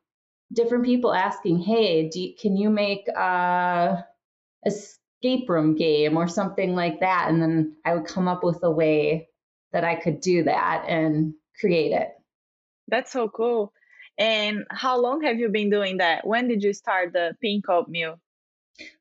different 0.54 0.86
people 0.86 1.14
asking, 1.14 1.60
hey, 1.60 2.10
you, 2.14 2.34
can 2.40 2.56
you 2.56 2.70
make 2.70 3.08
a 3.08 4.06
escape 4.66 5.50
room 5.50 5.76
game 5.76 6.18
or 6.18 6.28
something 6.28 6.76
like 6.76 7.00
that? 7.00 7.28
And 7.30 7.42
then 7.42 7.76
I 7.86 7.96
would 7.96 8.06
come 8.06 8.28
up 8.28 8.44
with 8.44 8.60
a 8.64 8.72
way 8.72 9.30
that 9.72 9.84
I 9.84 9.96
could 9.96 10.22
do 10.22 10.44
that 10.44 10.86
and 10.88 11.34
create 11.60 11.92
it. 11.92 12.10
That's 12.88 13.12
so 13.12 13.30
cool. 13.30 13.74
And 14.18 14.66
how 14.70 15.00
long 15.00 15.22
have 15.24 15.40
you 15.40 15.50
been 15.50 15.70
doing 15.70 15.98
that? 15.98 16.26
When 16.28 16.48
did 16.48 16.64
you 16.64 16.74
start 16.74 17.14
the 17.14 17.36
pink 17.42 17.70
oatmeal? 17.70 18.20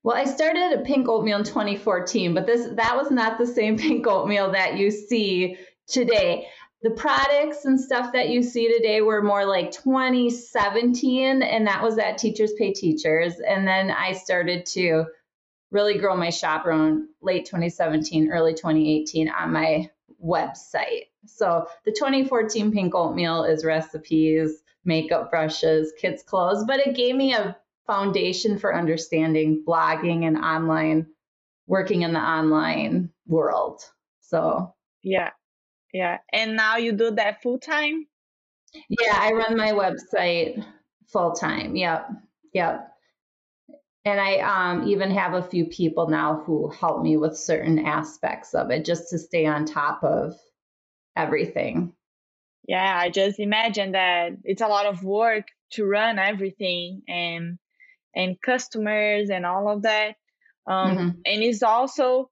Well, 0.03 0.17
I 0.17 0.25
started 0.25 0.79
a 0.79 0.83
pink 0.83 1.09
oatmeal 1.09 1.39
in 1.39 1.45
2014, 1.45 2.35
but 2.35 2.47
this 2.47 2.69
that 2.77 2.97
was 2.97 3.11
not 3.11 3.39
the 3.39 3.47
same 3.47 3.79
pink 3.79 4.07
oatmeal 4.07 4.53
that 4.53 4.77
you 4.77 4.91
see 4.91 5.57
today. 5.87 6.47
The 6.83 6.91
products 6.91 7.65
and 7.65 7.81
stuff 7.81 8.13
that 8.13 8.29
you 8.29 8.43
see 8.43 8.73
today 8.73 9.01
were 9.01 9.21
more 9.21 9.45
like 9.45 9.73
2017, 9.73 11.43
and 11.43 11.67
that 11.67 11.83
was 11.83 11.99
at 11.99 12.19
Teachers 12.19 12.53
Pay 12.53 12.73
Teachers. 12.73 13.41
And 13.41 13.67
then 13.67 13.91
I 13.91 14.13
started 14.13 14.65
to 14.67 15.07
really 15.71 15.99
grow 15.99 16.17
my 16.17 16.31
shop 16.31 16.67
around 16.67 17.09
late 17.21 17.47
2017, 17.47 18.31
early 18.31 18.55
2018 18.55 19.29
on 19.29 19.53
my 19.53 19.91
website. 20.25 21.07
So 21.27 21.67
the 21.85 21.93
2014 21.93 22.73
pink 22.73 22.95
oatmeal 22.95 23.45
is 23.45 23.65
recipes, 23.65 24.63
makeup 24.85 25.31
brushes, 25.31 25.93
kids' 25.99 26.23
clothes, 26.23 26.65
but 26.65 26.81
it 26.81 26.97
gave 26.97 27.17
me 27.17 27.35
a 27.35 27.57
foundation 27.87 28.59
for 28.59 28.75
understanding 28.75 29.65
blogging 29.67 30.27
and 30.27 30.39
online 30.39 31.07
working 31.67 32.03
in 32.03 32.13
the 32.13 32.21
online 32.21 33.11
world. 33.27 33.83
So, 34.21 34.75
yeah. 35.03 35.31
Yeah. 35.93 36.19
And 36.33 36.57
now 36.57 36.77
you 36.77 36.93
do 36.93 37.11
that 37.13 37.43
full 37.43 37.59
time? 37.59 38.07
Yeah, 38.89 39.17
I 39.19 39.33
run 39.33 39.57
my 39.57 39.73
website 39.73 40.65
full 41.07 41.33
time. 41.33 41.77
Yep. 41.77 42.11
Yep. 42.53 42.89
And 44.05 44.21
I 44.21 44.39
um, 44.39 44.89
even 44.89 45.11
have 45.11 45.35
a 45.35 45.43
few 45.43 45.67
people 45.67 46.09
now 46.09 46.43
who 46.45 46.71
help 46.71 47.03
me 47.03 47.17
with 47.17 47.37
certain 47.37 47.79
aspects 47.81 48.55
of 48.55 48.71
it 48.71 48.85
just 48.85 49.11
to 49.11 49.19
stay 49.19 49.47
on 49.47 49.65
top 49.65 50.03
of 50.03 50.35
everything. 51.17 51.93
Yeah, 52.67 52.99
I 52.99 53.11
just 53.11 53.39
imagine 53.39 53.93
that 53.93 54.33
it's 54.45 54.63
a 54.63 54.69
lot 54.69 54.87
of 54.87 55.03
work 55.03 55.49
to 55.73 55.85
run 55.85 56.19
everything 56.19 57.03
and 57.09 57.59
and 58.15 58.41
customers 58.41 59.31
and 59.31 59.47
all 59.47 59.71
of 59.71 59.83
that. 59.83 60.17
Um, 60.67 60.91
mm-hmm. 60.91 61.09
And 61.25 61.43
it's 61.43 61.63
also, 61.63 62.31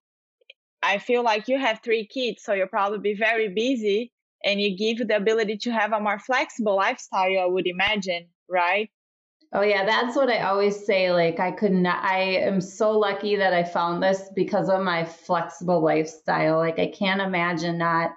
I 0.86 0.98
feel 0.98 1.24
like 1.24 1.48
you 1.48 1.58
have 1.58 1.80
three 1.82 2.06
kids, 2.06 2.44
so 2.44 2.52
you'll 2.52 2.68
probably 2.68 3.00
be 3.00 3.14
very 3.14 3.48
busy 3.48 4.12
and 4.44 4.60
you 4.60 4.76
give 4.76 5.06
the 5.06 5.16
ability 5.16 5.56
to 5.58 5.72
have 5.72 5.92
a 5.92 6.00
more 6.00 6.20
flexible 6.20 6.76
lifestyle, 6.76 7.40
I 7.40 7.46
would 7.46 7.66
imagine, 7.66 8.28
right? 8.48 8.88
Oh 9.52 9.62
yeah, 9.62 9.84
that's 9.84 10.14
what 10.14 10.30
I 10.30 10.42
always 10.42 10.86
say. 10.86 11.10
Like 11.10 11.40
I 11.40 11.50
could 11.50 11.72
not 11.72 12.04
I 12.04 12.18
am 12.18 12.60
so 12.60 12.92
lucky 12.92 13.36
that 13.36 13.52
I 13.52 13.64
found 13.64 14.02
this 14.02 14.30
because 14.34 14.68
of 14.68 14.82
my 14.82 15.04
flexible 15.04 15.80
lifestyle. 15.82 16.58
Like 16.58 16.78
I 16.78 16.88
can't 16.88 17.20
imagine 17.20 17.78
not 17.78 18.10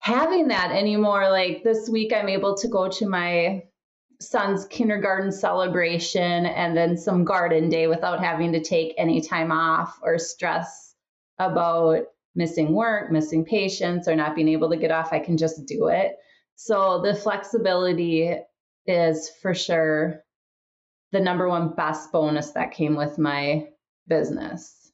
having 0.00 0.48
that 0.48 0.72
anymore. 0.72 1.30
Like 1.30 1.62
this 1.62 1.88
week 1.88 2.12
I'm 2.12 2.28
able 2.28 2.56
to 2.56 2.68
go 2.68 2.88
to 2.88 3.08
my 3.08 3.64
son's 4.20 4.66
kindergarten 4.66 5.32
celebration 5.32 6.46
and 6.46 6.76
then 6.76 6.96
some 6.96 7.24
garden 7.24 7.68
day 7.68 7.86
without 7.86 8.22
having 8.22 8.52
to 8.52 8.60
take 8.60 8.94
any 8.98 9.20
time 9.20 9.52
off 9.52 9.98
or 10.02 10.18
stress 10.18 10.89
about 11.40 12.04
missing 12.34 12.72
work, 12.72 13.10
missing 13.10 13.44
patients, 13.44 14.06
or 14.06 14.14
not 14.14 14.36
being 14.36 14.48
able 14.48 14.70
to 14.70 14.76
get 14.76 14.90
off. 14.90 15.12
I 15.12 15.18
can 15.18 15.36
just 15.36 15.66
do 15.66 15.88
it. 15.88 16.16
So 16.54 17.00
the 17.02 17.14
flexibility 17.14 18.36
is 18.86 19.30
for 19.42 19.54
sure 19.54 20.22
the 21.12 21.20
number 21.20 21.48
one 21.48 21.74
best 21.74 22.12
bonus 22.12 22.52
that 22.52 22.72
came 22.72 22.94
with 22.94 23.18
my 23.18 23.68
business. 24.06 24.92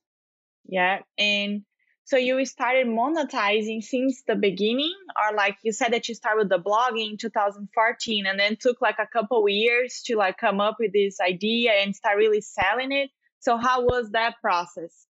Yeah. 0.67 1.01
And 1.19 1.63
so 2.05 2.17
you 2.17 2.45
started 2.47 2.87
monetizing 2.87 3.83
since 3.83 4.23
the 4.27 4.37
beginning, 4.37 4.95
or 5.21 5.37
like 5.37 5.57
you 5.63 5.73
said 5.73 5.93
that 5.93 6.09
you 6.09 6.15
started 6.15 6.49
the 6.49 6.59
blogging 6.59 7.11
in 7.11 7.17
2014 7.17 8.27
and 8.27 8.39
then 8.39 8.57
took 8.57 8.81
like 8.81 8.99
a 9.01 9.09
couple 9.13 9.49
years 9.49 10.03
to 10.07 10.17
like 10.17 10.39
come 10.39 10.61
up 10.61 10.77
with 10.79 10.93
this 10.93 11.19
idea 11.21 11.73
and 11.73 11.97
start 11.97 12.17
really 12.17 12.41
selling 12.41 12.93
it. 12.93 13.11
So 13.41 13.57
how 13.57 13.83
was 13.83 14.11
that 14.13 14.37
process? 14.41 15.07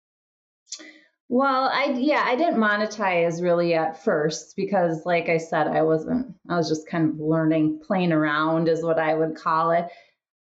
Well, 1.29 1.69
I 1.73 1.95
yeah, 1.99 2.23
I 2.27 2.37
didn't 2.37 2.61
monetize 2.61 3.43
really 3.43 3.75
at 3.75 4.03
first 4.05 4.55
because 4.57 5.05
like 5.07 5.29
I 5.29 5.39
said, 5.39 5.67
I 5.67 5.83
wasn't 5.83 6.35
I 6.49 6.57
was 6.57 6.69
just 6.69 6.89
kind 6.89 7.11
of 7.11 7.19
learning, 7.21 7.81
playing 7.85 8.13
around 8.13 8.69
is 8.69 8.83
what 8.83 8.99
I 8.99 9.15
would 9.15 9.35
call 9.35 9.71
it. 9.73 9.87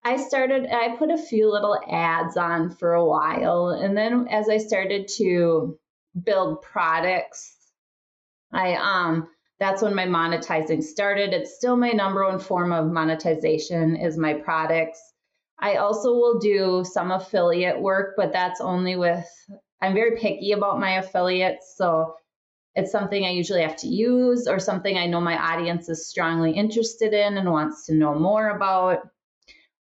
I 0.05 0.17
started 0.17 0.67
I 0.73 0.97
put 0.97 1.11
a 1.11 1.19
few 1.19 1.51
little 1.53 1.79
ads 1.89 2.37
on 2.37 2.71
for 2.71 2.95
a 2.95 3.05
while 3.05 3.69
and 3.69 3.97
then 3.97 4.27
as 4.29 4.49
I 4.49 4.57
started 4.59 5.09
to 5.19 5.79
build 6.25 6.63
products, 6.63 7.57
I 8.53 8.75
um 8.75 9.29
that's 9.59 9.83
when 9.83 9.95
my 9.95 10.07
monetizing 10.07 10.83
started. 10.83 11.35
It's 11.35 11.57
still 11.57 11.77
my 11.77 11.91
number 11.91 12.25
one 12.25 12.39
form 12.39 12.73
of 12.73 12.91
monetization 12.91 13.97
is 13.97 14.17
my 14.17 14.35
products. 14.35 15.01
I 15.59 15.77
also 15.77 16.15
will 16.15 16.39
do 16.39 16.85
some 16.91 17.11
affiliate 17.13 17.81
work, 17.81 18.15
but 18.17 18.33
that's 18.33 18.63
only 18.63 18.97
with 18.97 19.29
I'm 19.83 19.95
very 19.95 20.17
picky 20.17 20.53
about 20.53 20.81
my 20.81 20.99
affiliates. 20.99 21.75
So 21.77 22.15
it's 22.75 22.93
something 22.93 23.25
I 23.25 23.31
usually 23.31 23.63
have 23.63 23.77
to 23.77 23.89
use 23.89 24.47
or 24.47 24.59
something 24.59 24.97
I 24.97 25.07
know 25.07 25.21
my 25.21 25.37
audience 25.37 25.89
is 25.89 26.09
strongly 26.09 26.53
interested 26.53 27.13
in 27.13 27.37
and 27.37 27.51
wants 27.51 27.87
to 27.87 27.95
know 27.95 28.15
more 28.15 28.51
about. 28.51 28.99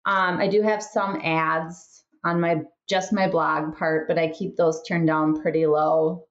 Um, 0.05 0.39
I 0.39 0.47
do 0.47 0.61
have 0.61 0.83
some 0.83 1.21
ads 1.23 2.03
on 2.25 2.41
my 2.41 2.61
just 2.89 3.13
my 3.13 3.29
blog 3.29 3.77
part, 3.77 4.07
but 4.07 4.19
I 4.19 4.27
keep 4.27 4.57
those 4.57 4.83
turned 4.83 5.07
down 5.07 5.41
pretty 5.41 5.65
low. 5.65 6.25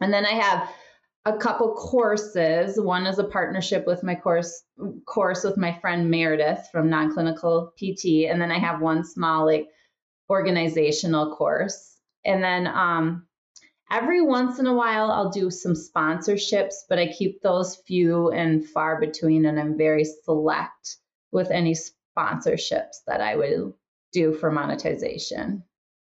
And 0.00 0.12
then 0.12 0.24
I 0.24 0.30
have 0.30 0.70
a 1.26 1.36
couple 1.36 1.74
courses. 1.74 2.80
One 2.80 3.06
is 3.06 3.18
a 3.18 3.24
partnership 3.24 3.86
with 3.86 4.02
my 4.02 4.14
course 4.14 4.62
course 5.06 5.44
with 5.44 5.58
my 5.58 5.78
friend 5.80 6.10
Meredith 6.10 6.68
from 6.72 6.88
Non-Clinical 6.88 7.72
PT, 7.76 8.26
and 8.30 8.40
then 8.40 8.50
I 8.50 8.58
have 8.58 8.80
one 8.80 9.04
small 9.04 9.44
like 9.44 9.68
organizational 10.30 11.36
course. 11.36 11.89
And 12.24 12.42
then 12.42 12.66
um, 12.66 13.26
every 13.90 14.20
once 14.20 14.58
in 14.58 14.66
a 14.66 14.74
while, 14.74 15.10
I'll 15.10 15.30
do 15.30 15.50
some 15.50 15.72
sponsorships, 15.74 16.74
but 16.88 16.98
I 16.98 17.08
keep 17.08 17.42
those 17.42 17.76
few 17.86 18.30
and 18.30 18.66
far 18.66 19.00
between, 19.00 19.46
and 19.46 19.58
I'm 19.58 19.76
very 19.76 20.04
select 20.04 20.96
with 21.32 21.50
any 21.50 21.74
sponsorships 21.74 22.98
that 23.06 23.20
I 23.20 23.36
would 23.36 23.72
do 24.12 24.32
for 24.32 24.50
monetization. 24.50 25.62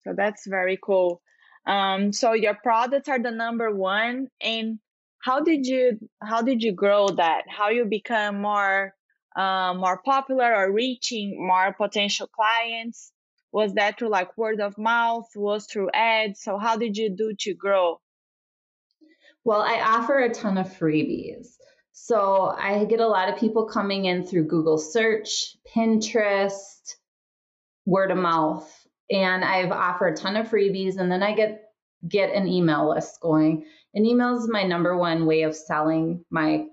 So 0.03 0.13
that's 0.15 0.45
very 0.45 0.77
cool. 0.81 1.21
Um, 1.65 2.11
so 2.11 2.33
your 2.33 2.55
products 2.55 3.07
are 3.07 3.19
the 3.19 3.31
number 3.31 3.73
one, 3.73 4.27
and 4.41 4.79
how 5.19 5.39
did 5.39 5.65
you 5.65 5.97
how 6.21 6.41
did 6.41 6.61
you 6.61 6.73
grow 6.73 7.07
that? 7.07 7.43
How 7.47 7.69
you 7.69 7.85
become 7.85 8.41
more 8.41 8.93
uh, 9.35 9.73
more 9.73 10.01
popular 10.03 10.53
or 10.53 10.73
reaching 10.73 11.47
more 11.47 11.73
potential 11.73 12.27
clients? 12.27 13.12
Was 13.53 13.75
that 13.75 13.99
through 13.99 14.09
like 14.09 14.35
word 14.35 14.59
of 14.59 14.77
mouth? 14.79 15.29
Was 15.35 15.67
through 15.67 15.91
ads? 15.93 16.41
So 16.41 16.57
how 16.57 16.75
did 16.75 16.97
you 16.97 17.11
do 17.11 17.35
to 17.41 17.53
grow? 17.53 18.01
Well, 19.43 19.61
I 19.61 19.79
offer 19.79 20.19
a 20.19 20.33
ton 20.33 20.57
of 20.57 20.67
freebies. 20.67 21.49
So 21.91 22.47
I 22.57 22.85
get 22.85 22.99
a 22.99 23.07
lot 23.07 23.29
of 23.29 23.37
people 23.37 23.65
coming 23.65 24.05
in 24.05 24.25
through 24.25 24.47
Google 24.47 24.79
search, 24.79 25.55
Pinterest, 25.73 26.95
word 27.85 28.09
of 28.09 28.17
mouth, 28.17 28.67
and 29.11 29.45
I've 29.45 29.71
offered 29.71 30.13
a 30.13 30.17
ton 30.17 30.35
of 30.35 30.49
freebies 30.49 30.97
and 30.97 31.11
then 31.11 31.21
I 31.21 31.35
get 31.35 31.61
get 32.07 32.33
an 32.33 32.47
email 32.47 32.89
list 32.89 33.19
going. 33.21 33.65
An 33.93 34.05
email 34.05 34.35
is 34.35 34.49
my 34.49 34.63
number 34.63 34.97
one 34.97 35.27
way 35.27 35.43
of 35.43 35.55
selling 35.55 36.25
my 36.31 36.65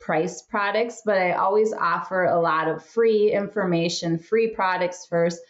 price 0.00 0.42
products, 0.42 1.00
but 1.04 1.16
I 1.16 1.32
always 1.32 1.72
offer 1.72 2.26
a 2.26 2.40
lot 2.40 2.68
of 2.68 2.84
free 2.84 3.32
information, 3.32 4.18
free 4.18 4.48
products 4.48 5.06
first 5.06 5.40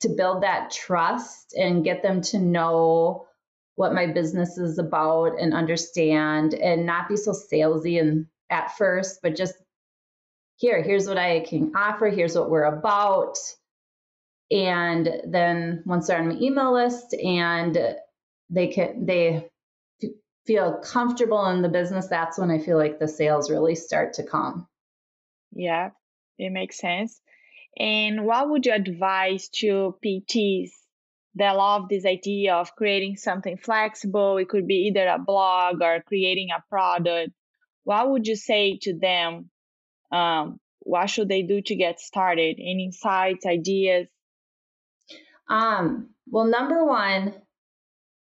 to 0.00 0.08
build 0.08 0.42
that 0.42 0.70
trust 0.70 1.54
and 1.54 1.84
get 1.84 2.02
them 2.02 2.20
to 2.20 2.38
know 2.38 3.26
what 3.76 3.94
my 3.94 4.06
business 4.06 4.58
is 4.58 4.78
about 4.78 5.38
and 5.40 5.54
understand 5.54 6.54
and 6.54 6.84
not 6.84 7.08
be 7.08 7.16
so 7.16 7.32
salesy 7.32 8.00
and 8.00 8.26
at 8.50 8.76
first, 8.76 9.20
but 9.22 9.36
just 9.36 9.54
here, 10.56 10.82
here's 10.82 11.06
what 11.06 11.16
I 11.16 11.40
can 11.40 11.72
offer, 11.74 12.08
here's 12.08 12.34
what 12.34 12.50
we're 12.50 12.64
about. 12.64 13.38
And 14.50 15.08
then 15.26 15.82
once 15.86 16.08
they're 16.08 16.18
on 16.18 16.28
my 16.28 16.34
email 16.34 16.74
list 16.74 17.14
and 17.14 17.96
they 18.50 18.66
can 18.68 19.06
they 19.06 19.48
feel 20.46 20.74
comfortable 20.78 21.46
in 21.46 21.62
the 21.62 21.68
business, 21.68 22.08
that's 22.08 22.36
when 22.36 22.50
I 22.50 22.58
feel 22.58 22.76
like 22.76 22.98
the 22.98 23.08
sales 23.08 23.50
really 23.50 23.76
start 23.76 24.14
to 24.14 24.24
come. 24.24 24.66
Yeah, 25.52 25.90
it 26.38 26.50
makes 26.50 26.78
sense. 26.78 27.20
And 27.78 28.24
what 28.24 28.50
would 28.50 28.66
you 28.66 28.72
advise 28.72 29.48
to 29.60 29.96
PTs 30.04 30.70
that 31.36 31.56
love 31.56 31.88
this 31.88 32.04
idea 32.04 32.54
of 32.54 32.74
creating 32.74 33.16
something 33.16 33.56
flexible? 33.56 34.36
It 34.38 34.48
could 34.48 34.66
be 34.66 34.88
either 34.88 35.06
a 35.06 35.18
blog 35.18 35.82
or 35.82 36.02
creating 36.06 36.48
a 36.50 36.62
product. 36.68 37.32
What 37.84 38.10
would 38.10 38.26
you 38.26 38.36
say 38.36 38.78
to 38.82 38.98
them? 38.98 39.50
Um, 40.12 40.58
what 40.80 41.08
should 41.08 41.28
they 41.28 41.42
do 41.42 41.60
to 41.62 41.76
get 41.76 42.00
started? 42.00 42.58
Any 42.58 42.86
insights, 42.86 43.46
ideas? 43.46 44.08
Um, 45.48 46.10
well, 46.28 46.46
number 46.46 46.84
one, 46.84 47.34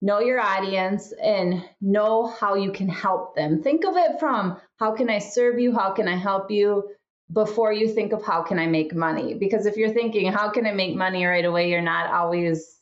know 0.03 0.21
your 0.21 0.41
audience 0.41 1.13
and 1.13 1.65
know 1.81 2.27
how 2.27 2.55
you 2.55 2.73
can 2.73 2.89
help 2.89 3.37
them. 3.37 3.63
Think 3.63 3.85
of 3.85 3.97
it 3.97 4.19
from 4.19 4.59
how 4.79 4.95
can 4.95 5.11
I 5.11 5.19
serve 5.19 5.59
you? 5.59 5.73
How 5.73 5.93
can 5.93 6.09
I 6.09 6.17
help 6.17 6.51
you? 6.51 6.85
Before 7.33 7.73
you 7.73 7.89
think 7.89 8.13
of 8.13 8.25
how 8.25 8.43
can 8.43 8.59
I 8.59 8.67
make 8.67 8.95
money. 8.95 9.35
Because 9.35 9.67
if 9.67 9.77
you're 9.77 9.93
thinking, 9.93 10.33
how 10.33 10.51
can 10.51 10.67
I 10.67 10.73
make 10.73 10.97
money 10.97 11.25
right 11.25 11.45
away, 11.45 11.71
you're 11.71 11.81
not 11.81 12.13
always 12.13 12.77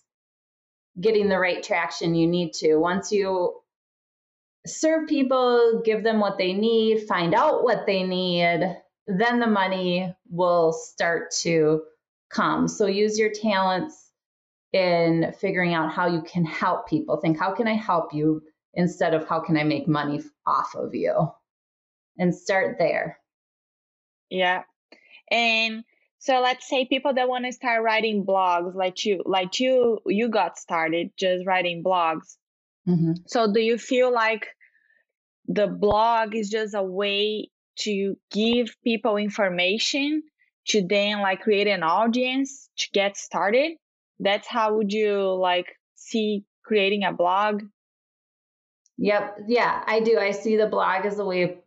getting 1.00 1.28
the 1.28 1.38
right 1.38 1.62
traction 1.62 2.14
you 2.14 2.26
need 2.26 2.52
to. 2.54 2.76
Once 2.76 3.12
you 3.12 3.60
serve 4.66 5.08
people, 5.08 5.82
give 5.84 6.02
them 6.02 6.18
what 6.20 6.38
they 6.38 6.52
need, 6.52 7.06
find 7.06 7.34
out 7.34 7.62
what 7.62 7.86
they 7.86 8.02
need, 8.02 8.76
then 9.06 9.40
the 9.40 9.46
money 9.46 10.14
will 10.28 10.72
start 10.72 11.30
to 11.42 11.82
come. 12.30 12.68
So 12.68 12.86
use 12.86 13.18
your 13.18 13.30
talents 13.30 14.10
in 14.72 15.32
figuring 15.38 15.74
out 15.74 15.92
how 15.92 16.08
you 16.08 16.22
can 16.22 16.44
help 16.44 16.88
people. 16.88 17.18
Think, 17.18 17.38
how 17.38 17.54
can 17.54 17.66
I 17.66 17.74
help 17.74 18.12
you 18.12 18.42
instead 18.74 19.14
of 19.14 19.26
how 19.26 19.40
can 19.40 19.56
I 19.56 19.64
make 19.64 19.88
money 19.88 20.22
off 20.46 20.74
of 20.74 20.94
you? 20.94 21.32
And 22.18 22.34
start 22.34 22.76
there. 22.78 23.18
Yeah. 24.30 24.62
And 25.30 25.84
so 26.18 26.40
let's 26.40 26.68
say 26.68 26.84
people 26.84 27.14
that 27.14 27.28
want 27.28 27.44
to 27.44 27.52
start 27.52 27.82
writing 27.82 28.24
blogs 28.24 28.74
like 28.74 29.04
you, 29.04 29.22
like 29.24 29.60
you, 29.60 30.00
you 30.06 30.28
got 30.28 30.58
started 30.58 31.10
just 31.16 31.46
writing 31.46 31.82
blogs. 31.84 32.36
Mm-hmm. 32.88 33.12
So 33.26 33.52
do 33.52 33.60
you 33.60 33.78
feel 33.78 34.12
like 34.12 34.46
the 35.46 35.66
blog 35.66 36.34
is 36.34 36.50
just 36.50 36.74
a 36.74 36.82
way 36.82 37.50
to 37.80 38.16
give 38.30 38.74
people 38.82 39.16
information 39.16 40.22
to 40.68 40.86
then 40.86 41.20
like 41.20 41.42
create 41.42 41.68
an 41.68 41.82
audience 41.82 42.68
to 42.78 42.88
get 42.92 43.16
started? 43.16 43.76
That's 44.18 44.46
how 44.48 44.76
would 44.76 44.92
you 44.92 45.34
like 45.34 45.76
see 45.94 46.44
creating 46.64 47.04
a 47.04 47.12
blog? 47.12 47.62
Yep. 48.98 49.38
Yeah, 49.46 49.84
I 49.86 50.00
do. 50.00 50.18
I 50.18 50.32
see 50.32 50.56
the 50.56 50.66
blog 50.66 51.06
as 51.06 51.18
a 51.18 51.24
way 51.24 51.58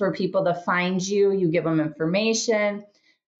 for 0.00 0.12
people 0.12 0.46
to 0.46 0.54
find 0.54 1.06
you. 1.06 1.30
You 1.30 1.50
give 1.50 1.64
them 1.64 1.78
information. 1.78 2.82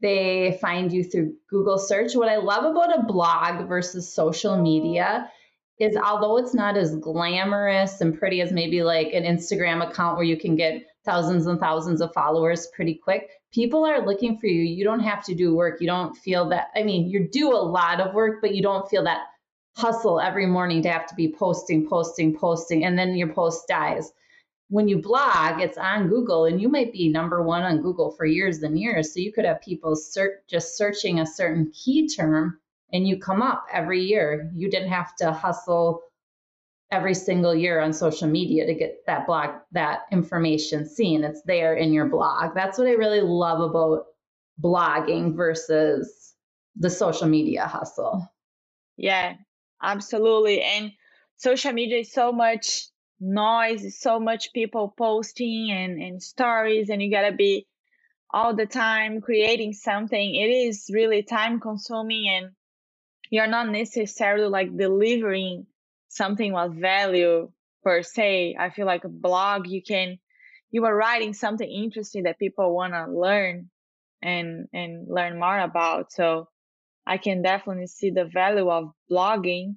They 0.02 0.58
find 0.60 0.92
you 0.92 1.02
through 1.02 1.36
Google 1.48 1.78
search. 1.78 2.14
What 2.14 2.28
I 2.28 2.36
love 2.36 2.64
about 2.64 2.98
a 2.98 3.02
blog 3.02 3.66
versus 3.66 4.12
social 4.12 4.60
media 4.60 5.30
is 5.78 5.96
although 5.96 6.36
it's 6.36 6.52
not 6.52 6.76
as 6.76 6.94
glamorous 6.96 8.02
and 8.02 8.18
pretty 8.18 8.42
as 8.42 8.52
maybe 8.52 8.82
like 8.82 9.14
an 9.14 9.24
Instagram 9.24 9.82
account 9.88 10.16
where 10.16 10.26
you 10.26 10.36
can 10.36 10.54
get 10.54 10.86
thousands 11.06 11.46
and 11.46 11.58
thousands 11.58 12.02
of 12.02 12.12
followers 12.12 12.68
pretty 12.76 12.94
quick, 12.94 13.30
people 13.54 13.86
are 13.86 14.04
looking 14.04 14.36
for 14.36 14.46
you. 14.46 14.62
You 14.62 14.84
don't 14.84 15.00
have 15.00 15.24
to 15.24 15.34
do 15.34 15.56
work. 15.56 15.80
You 15.80 15.86
don't 15.86 16.14
feel 16.14 16.50
that. 16.50 16.68
I 16.76 16.82
mean, 16.82 17.08
you 17.08 17.26
do 17.26 17.52
a 17.52 17.56
lot 17.56 18.00
of 18.00 18.14
work, 18.14 18.42
but 18.42 18.54
you 18.54 18.62
don't 18.62 18.88
feel 18.90 19.04
that 19.04 19.22
hustle 19.76 20.20
every 20.20 20.46
morning 20.46 20.82
to 20.82 20.90
have 20.90 21.06
to 21.06 21.14
be 21.14 21.32
posting, 21.32 21.88
posting, 21.88 22.36
posting, 22.36 22.84
and 22.84 22.98
then 22.98 23.14
your 23.14 23.32
post 23.32 23.66
dies. 23.66 24.12
When 24.70 24.88
you 24.88 25.02
blog, 25.02 25.60
it's 25.60 25.76
on 25.76 26.08
Google, 26.08 26.46
and 26.46 26.60
you 26.60 26.68
might 26.68 26.92
be 26.92 27.08
number 27.08 27.42
one 27.42 27.62
on 27.62 27.82
Google 27.82 28.12
for 28.12 28.24
years 28.24 28.62
and 28.62 28.78
years. 28.78 29.12
So 29.12 29.20
you 29.20 29.32
could 29.32 29.44
have 29.44 29.60
people 29.60 29.94
search, 29.94 30.40
just 30.48 30.76
searching 30.76 31.20
a 31.20 31.26
certain 31.26 31.70
key 31.72 32.08
term, 32.08 32.58
and 32.92 33.06
you 33.06 33.18
come 33.18 33.42
up 33.42 33.66
every 33.72 34.02
year. 34.02 34.50
You 34.54 34.70
didn't 34.70 34.90
have 34.90 35.14
to 35.16 35.32
hustle 35.32 36.02
every 36.90 37.14
single 37.14 37.54
year 37.54 37.80
on 37.80 37.92
social 37.92 38.28
media 38.28 38.66
to 38.66 38.74
get 38.74 39.04
that 39.06 39.26
blog 39.26 39.50
that 39.72 40.00
information 40.10 40.88
seen 40.88 41.22
it's 41.22 41.42
there 41.42 41.74
in 41.74 41.92
your 41.92 42.06
blog 42.06 42.52
that's 42.54 42.78
what 42.78 42.88
i 42.88 42.92
really 42.92 43.20
love 43.20 43.60
about 43.60 44.06
blogging 44.60 45.36
versus 45.36 46.34
the 46.76 46.90
social 46.90 47.28
media 47.28 47.64
hustle 47.64 48.28
yeah 48.96 49.34
absolutely 49.82 50.60
and 50.62 50.90
social 51.36 51.72
media 51.72 51.98
is 51.98 52.12
so 52.12 52.32
much 52.32 52.88
noise 53.20 53.98
so 53.98 54.18
much 54.18 54.52
people 54.52 54.94
posting 54.96 55.70
and, 55.70 56.00
and 56.00 56.22
stories 56.22 56.88
and 56.88 57.02
you 57.02 57.10
gotta 57.10 57.32
be 57.32 57.66
all 58.32 58.54
the 58.54 58.66
time 58.66 59.20
creating 59.20 59.72
something 59.72 60.34
it 60.34 60.48
is 60.48 60.90
really 60.92 61.22
time 61.22 61.60
consuming 61.60 62.28
and 62.28 62.50
you're 63.30 63.46
not 63.46 63.68
necessarily 63.68 64.48
like 64.48 64.76
delivering 64.76 65.66
something 66.08 66.54
of 66.54 66.74
value 66.74 67.50
per 67.82 68.02
se. 68.02 68.56
I 68.58 68.70
feel 68.70 68.86
like 68.86 69.04
a 69.04 69.08
blog, 69.08 69.68
you 69.68 69.82
can, 69.82 70.18
you 70.70 70.84
are 70.84 70.94
writing 70.94 71.32
something 71.32 71.68
interesting 71.68 72.24
that 72.24 72.38
people 72.38 72.74
want 72.74 72.92
to 72.92 73.06
learn 73.06 73.70
and, 74.20 74.66
and 74.74 75.06
learn 75.08 75.38
more 75.38 75.58
about. 75.58 76.12
So 76.12 76.48
I 77.06 77.16
can 77.16 77.42
definitely 77.42 77.86
see 77.86 78.10
the 78.10 78.24
value 78.24 78.68
of 78.68 78.90
blogging. 79.10 79.76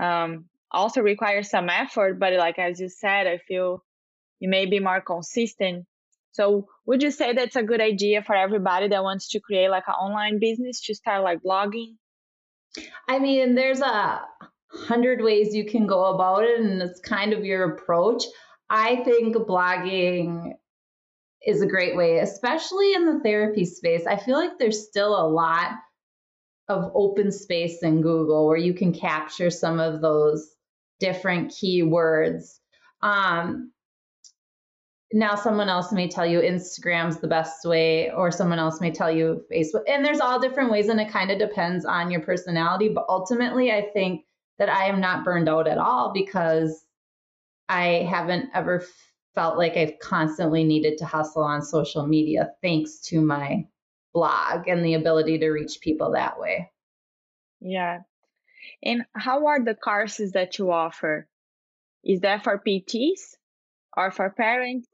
Um, 0.00 0.46
also 0.72 1.00
requires 1.00 1.50
some 1.50 1.68
effort, 1.68 2.18
but 2.18 2.32
like, 2.34 2.58
as 2.58 2.80
you 2.80 2.88
said, 2.88 3.26
I 3.26 3.38
feel 3.38 3.84
you 4.40 4.48
may 4.48 4.66
be 4.66 4.80
more 4.80 5.00
consistent. 5.00 5.86
So 6.32 6.68
would 6.86 7.02
you 7.02 7.10
say 7.10 7.34
that's 7.34 7.56
a 7.56 7.62
good 7.62 7.80
idea 7.80 8.22
for 8.22 8.34
everybody 8.34 8.88
that 8.88 9.02
wants 9.02 9.28
to 9.30 9.40
create 9.40 9.68
like 9.68 9.86
an 9.86 9.94
online 9.94 10.38
business 10.38 10.80
to 10.86 10.94
start 10.94 11.22
like 11.22 11.42
blogging? 11.42 11.96
I 13.06 13.18
mean, 13.18 13.54
there's 13.54 13.80
a 13.80 14.22
hundred 14.70 15.22
ways 15.22 15.54
you 15.54 15.66
can 15.66 15.86
go 15.86 16.06
about 16.06 16.44
it, 16.44 16.58
and 16.58 16.80
it's 16.80 17.00
kind 17.00 17.34
of 17.34 17.44
your 17.44 17.72
approach. 17.72 18.24
I 18.70 18.96
think 19.04 19.36
blogging 19.36 20.54
is 21.46 21.60
a 21.60 21.66
great 21.66 21.96
way, 21.96 22.18
especially 22.18 22.94
in 22.94 23.04
the 23.04 23.20
therapy 23.20 23.66
space. 23.66 24.06
I 24.06 24.16
feel 24.16 24.36
like 24.36 24.58
there's 24.58 24.88
still 24.88 25.14
a 25.14 25.28
lot 25.28 25.72
of 26.68 26.92
open 26.94 27.30
space 27.32 27.82
in 27.82 28.00
Google 28.00 28.46
where 28.46 28.56
you 28.56 28.72
can 28.72 28.94
capture 28.94 29.50
some 29.50 29.80
of 29.80 30.00
those 30.00 30.51
different 31.02 31.50
keywords. 31.50 32.60
Um, 33.02 33.72
now, 35.12 35.34
someone 35.34 35.68
else 35.68 35.92
may 35.92 36.08
tell 36.08 36.24
you 36.24 36.40
Instagram's 36.40 37.18
the 37.18 37.26
best 37.26 37.66
way, 37.66 38.10
or 38.12 38.30
someone 38.30 38.58
else 38.58 38.80
may 38.80 38.92
tell 38.92 39.10
you 39.10 39.44
Facebook. 39.52 39.82
And 39.86 40.04
there's 40.04 40.20
all 40.20 40.40
different 40.40 40.70
ways, 40.70 40.88
and 40.88 41.00
it 41.00 41.10
kind 41.10 41.30
of 41.30 41.38
depends 41.38 41.84
on 41.84 42.10
your 42.10 42.22
personality. 42.22 42.88
But 42.88 43.04
ultimately, 43.08 43.72
I 43.72 43.90
think 43.92 44.24
that 44.58 44.70
I 44.70 44.86
am 44.86 45.00
not 45.00 45.24
burned 45.24 45.48
out 45.48 45.68
at 45.68 45.76
all 45.76 46.12
because 46.14 46.86
I 47.68 48.06
haven't 48.08 48.48
ever 48.54 48.84
felt 49.34 49.58
like 49.58 49.76
I've 49.76 49.98
constantly 49.98 50.64
needed 50.64 50.98
to 50.98 51.04
hustle 51.04 51.42
on 51.42 51.62
social 51.62 52.06
media 52.06 52.50
thanks 52.62 53.00
to 53.08 53.20
my 53.20 53.66
blog 54.14 54.68
and 54.68 54.84
the 54.84 54.94
ability 54.94 55.38
to 55.38 55.50
reach 55.50 55.80
people 55.80 56.12
that 56.12 56.38
way. 56.38 56.70
Yeah. 57.60 58.00
And 58.82 59.04
how 59.14 59.46
are 59.46 59.62
the 59.62 59.74
courses 59.74 60.32
that 60.32 60.58
you 60.58 60.70
offer? 60.70 61.26
Is 62.04 62.20
that 62.20 62.44
for 62.44 62.58
PTs 62.58 63.36
or 63.96 64.10
for 64.10 64.30
parents? 64.30 64.88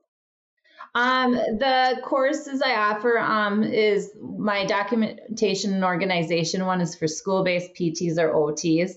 Um, 0.94 1.32
the 1.34 2.00
courses 2.04 2.62
I 2.62 2.74
offer 2.74 3.18
um, 3.18 3.62
is 3.62 4.10
my 4.20 4.64
documentation 4.64 5.74
and 5.74 5.84
organization 5.84 6.64
one 6.66 6.80
is 6.80 6.94
for 6.94 7.06
school-based 7.06 7.74
PTs 7.74 8.18
or 8.18 8.32
OTs. 8.32 8.92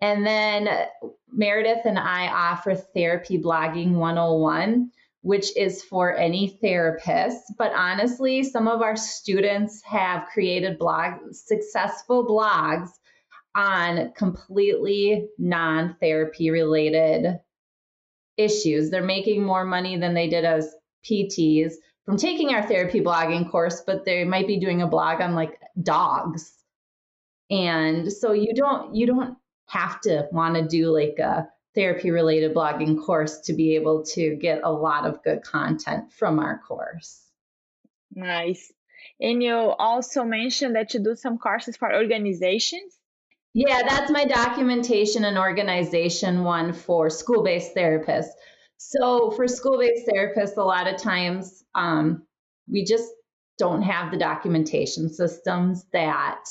And 0.00 0.26
then 0.26 0.68
Meredith 1.32 1.84
and 1.84 1.98
I 1.98 2.28
offer 2.28 2.74
Therapy 2.74 3.38
Blogging 3.38 3.92
101, 3.92 4.90
which 5.22 5.56
is 5.56 5.82
for 5.82 6.14
any 6.14 6.58
therapist. 6.60 7.54
But 7.58 7.72
honestly, 7.74 8.42
some 8.42 8.68
of 8.68 8.82
our 8.82 8.96
students 8.96 9.82
have 9.82 10.28
created 10.32 10.78
blogs, 10.78 11.34
successful 11.34 12.26
blogs 12.26 12.90
on 13.56 14.12
completely 14.12 15.28
non 15.38 15.96
therapy 15.98 16.50
related 16.50 17.40
issues. 18.36 18.90
They're 18.90 19.02
making 19.02 19.42
more 19.42 19.64
money 19.64 19.96
than 19.96 20.14
they 20.14 20.28
did 20.28 20.44
as 20.44 20.74
PTs 21.04 21.72
from 22.04 22.18
taking 22.18 22.50
our 22.50 22.62
therapy 22.62 23.00
blogging 23.00 23.50
course, 23.50 23.82
but 23.84 24.04
they 24.04 24.24
might 24.24 24.46
be 24.46 24.60
doing 24.60 24.82
a 24.82 24.86
blog 24.86 25.20
on 25.20 25.34
like 25.34 25.58
dogs. 25.82 26.52
And 27.50 28.12
so 28.12 28.32
you 28.32 28.54
don't 28.54 28.94
you 28.94 29.06
don't 29.06 29.36
have 29.68 30.00
to 30.02 30.28
want 30.30 30.56
to 30.56 30.66
do 30.66 30.90
like 30.90 31.18
a 31.18 31.48
therapy 31.74 32.10
related 32.10 32.54
blogging 32.54 33.02
course 33.02 33.40
to 33.40 33.52
be 33.52 33.74
able 33.74 34.04
to 34.04 34.36
get 34.36 34.60
a 34.64 34.72
lot 34.72 35.06
of 35.06 35.22
good 35.22 35.42
content 35.42 36.12
from 36.12 36.38
our 36.38 36.60
course. 36.66 37.22
Nice. 38.14 38.72
And 39.20 39.42
you 39.42 39.54
also 39.54 40.24
mentioned 40.24 40.76
that 40.76 40.94
you 40.94 41.00
do 41.00 41.14
some 41.16 41.38
courses 41.38 41.76
for 41.76 41.94
organizations. 41.94 42.96
Yeah, 43.58 43.80
that's 43.88 44.10
my 44.10 44.26
documentation 44.26 45.24
and 45.24 45.38
organization 45.38 46.44
one 46.44 46.74
for 46.74 47.08
school 47.08 47.42
based 47.42 47.74
therapists. 47.74 48.34
So, 48.76 49.30
for 49.30 49.48
school 49.48 49.78
based 49.78 50.06
therapists, 50.06 50.58
a 50.58 50.62
lot 50.62 50.86
of 50.86 51.00
times 51.00 51.64
um, 51.74 52.26
we 52.70 52.84
just 52.84 53.10
don't 53.56 53.80
have 53.80 54.10
the 54.10 54.18
documentation 54.18 55.08
systems 55.08 55.86
that 55.94 56.44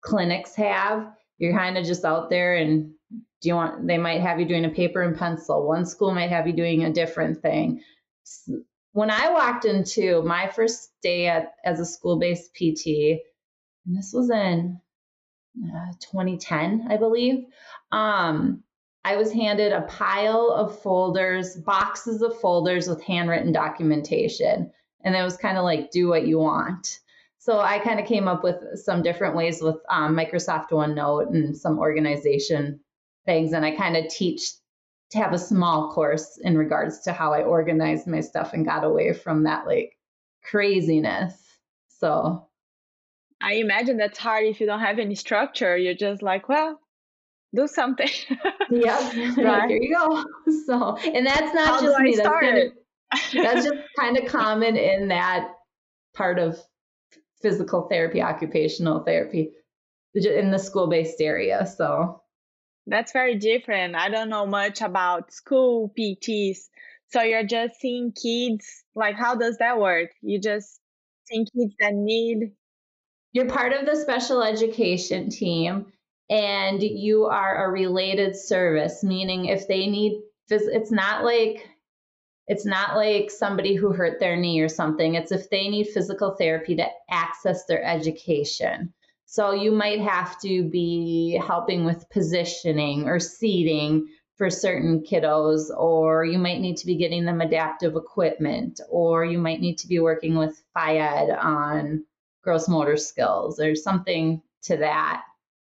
clinics 0.00 0.54
have. 0.54 1.12
You're 1.36 1.58
kind 1.58 1.76
of 1.76 1.84
just 1.84 2.06
out 2.06 2.30
there 2.30 2.54
and 2.54 2.94
do 3.42 3.48
you 3.50 3.54
want 3.54 3.86
they 3.86 3.98
might 3.98 4.22
have 4.22 4.40
you 4.40 4.46
doing 4.46 4.64
a 4.64 4.70
paper 4.70 5.02
and 5.02 5.18
pencil. 5.18 5.68
One 5.68 5.84
school 5.84 6.14
might 6.14 6.30
have 6.30 6.46
you 6.46 6.54
doing 6.54 6.84
a 6.84 6.92
different 6.92 7.42
thing. 7.42 7.82
When 8.92 9.10
i 9.10 9.30
walked 9.30 9.66
into 9.66 10.22
my 10.22 10.48
first 10.48 10.88
day 11.02 11.26
at, 11.26 11.52
as 11.66 11.80
a 11.80 11.84
school-based 11.84 12.54
pt 12.54 13.20
and 13.84 13.98
this 13.98 14.12
was 14.14 14.30
in 14.30 14.80
uh, 15.64 15.92
2010 16.00 16.86
i 16.88 16.96
believe 16.96 17.44
um, 17.92 18.62
i 19.04 19.16
was 19.16 19.32
handed 19.32 19.72
a 19.72 19.82
pile 19.82 20.50
of 20.50 20.80
folders 20.80 21.56
boxes 21.56 22.22
of 22.22 22.38
folders 22.40 22.88
with 22.88 23.02
handwritten 23.02 23.52
documentation 23.52 24.70
and 25.02 25.14
it 25.14 25.22
was 25.22 25.36
kind 25.36 25.56
of 25.58 25.64
like 25.64 25.90
do 25.90 26.08
what 26.08 26.26
you 26.26 26.38
want 26.38 27.00
so 27.40 27.58
I 27.58 27.78
kind 27.78 27.98
of 27.98 28.04
came 28.04 28.28
up 28.28 28.44
with 28.44 28.62
some 28.74 29.02
different 29.02 29.34
ways 29.34 29.62
with 29.62 29.76
um, 29.88 30.14
Microsoft 30.14 30.68
OneNote 30.72 31.30
and 31.30 31.56
some 31.56 31.78
organization 31.78 32.80
things. 33.24 33.54
And 33.54 33.64
I 33.64 33.74
kind 33.74 33.96
of 33.96 34.08
teach 34.08 34.42
to 35.12 35.18
have 35.18 35.32
a 35.32 35.38
small 35.38 35.90
course 35.90 36.38
in 36.44 36.58
regards 36.58 37.00
to 37.00 37.12
how 37.14 37.32
I 37.32 37.42
organized 37.42 38.06
my 38.06 38.20
stuff 38.20 38.52
and 38.52 38.66
got 38.66 38.84
away 38.84 39.14
from 39.14 39.44
that 39.44 39.66
like 39.66 39.96
craziness. 40.44 41.34
So 41.88 42.46
I 43.40 43.54
imagine 43.54 43.96
that's 43.96 44.18
hard 44.18 44.44
if 44.44 44.60
you 44.60 44.66
don't 44.66 44.80
have 44.80 44.98
any 44.98 45.14
structure. 45.14 45.76
You're 45.76 45.94
just 45.94 46.22
like, 46.22 46.48
well, 46.48 46.78
do 47.54 47.66
something. 47.66 48.08
yep. 48.70 49.00
Right. 49.36 49.70
Here 49.70 49.78
you 49.80 49.94
go. 49.94 50.24
So, 50.66 50.96
and 50.96 51.26
that's 51.26 51.54
not 51.54 51.66
how 51.66 51.80
just 51.80 51.98
me. 52.00 52.16
That's, 52.16 52.28
kind 52.28 52.58
of, 52.58 52.72
that's 53.32 53.64
just 53.64 53.76
kind 53.98 54.16
of 54.18 54.26
common 54.26 54.76
in 54.76 55.08
that 55.08 55.52
part 56.14 56.38
of 56.38 56.58
physical 57.42 57.88
therapy, 57.88 58.22
occupational 58.22 59.00
therapy 59.00 59.52
in 60.14 60.50
the 60.50 60.58
school 60.58 60.88
based 60.88 61.20
area. 61.20 61.66
So 61.66 62.22
that's 62.86 63.12
very 63.12 63.36
different. 63.36 63.94
I 63.94 64.08
don't 64.08 64.28
know 64.28 64.46
much 64.46 64.80
about 64.80 65.32
school 65.32 65.92
PTs. 65.98 66.58
So 67.12 67.22
you're 67.22 67.44
just 67.44 67.80
seeing 67.80 68.12
kids, 68.12 68.84
like, 68.94 69.16
how 69.16 69.34
does 69.34 69.58
that 69.58 69.78
work? 69.78 70.10
You 70.22 70.40
just 70.40 70.80
seeing 71.24 71.46
kids 71.46 71.74
that 71.80 71.94
need. 71.94 72.52
You're 73.32 73.48
part 73.48 73.72
of 73.72 73.86
the 73.86 73.96
special 73.96 74.42
education 74.42 75.30
team 75.30 75.86
and 76.28 76.82
you 76.82 77.26
are 77.26 77.64
a 77.64 77.70
related 77.70 78.36
service, 78.36 79.02
meaning 79.04 79.46
if 79.46 79.68
they 79.68 79.86
need, 79.86 80.20
it's 80.48 80.90
not 80.90 81.24
like 81.24 81.68
It's 82.50 82.66
not 82.66 82.96
like 82.96 83.30
somebody 83.30 83.76
who 83.76 83.92
hurt 83.92 84.18
their 84.18 84.36
knee 84.36 84.60
or 84.60 84.68
something. 84.68 85.14
It's 85.14 85.30
if 85.30 85.48
they 85.50 85.68
need 85.68 85.86
physical 85.86 86.34
therapy 86.34 86.74
to 86.74 86.86
access 87.08 87.64
their 87.66 87.84
education. 87.84 88.92
So 89.26 89.52
you 89.52 89.70
might 89.70 90.00
have 90.00 90.36
to 90.40 90.64
be 90.64 91.40
helping 91.46 91.84
with 91.84 92.10
positioning 92.10 93.06
or 93.06 93.20
seating 93.20 94.08
for 94.36 94.50
certain 94.50 95.04
kiddos, 95.04 95.70
or 95.76 96.24
you 96.24 96.38
might 96.38 96.60
need 96.60 96.78
to 96.78 96.86
be 96.86 96.96
getting 96.96 97.24
them 97.24 97.40
adaptive 97.40 97.94
equipment, 97.94 98.80
or 98.90 99.24
you 99.24 99.38
might 99.38 99.60
need 99.60 99.78
to 99.78 99.86
be 99.86 100.00
working 100.00 100.34
with 100.36 100.60
phy 100.74 100.96
ed 100.96 101.30
on 101.30 102.04
gross 102.42 102.68
motor 102.68 102.96
skills 102.96 103.60
or 103.60 103.74
something 103.74 104.42
to 104.62 104.76
that 104.78 105.22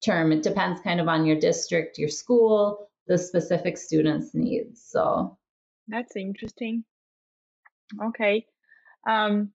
term. 0.05 0.33
It 0.33 0.43
depends 0.43 0.81
kind 0.81 1.01
of 1.01 1.09
on 1.09 1.25
your 1.25 1.39
district, 1.39 1.99
your 1.99 2.09
school, 2.09 2.91
the 3.07 3.19
specific 3.19 3.77
student's 3.77 4.35
needs. 4.35 4.83
So 4.87 5.39
that's 5.89 6.17
interesting. 6.17 6.85
Okay. 8.03 8.47
Um, 9.07 9.53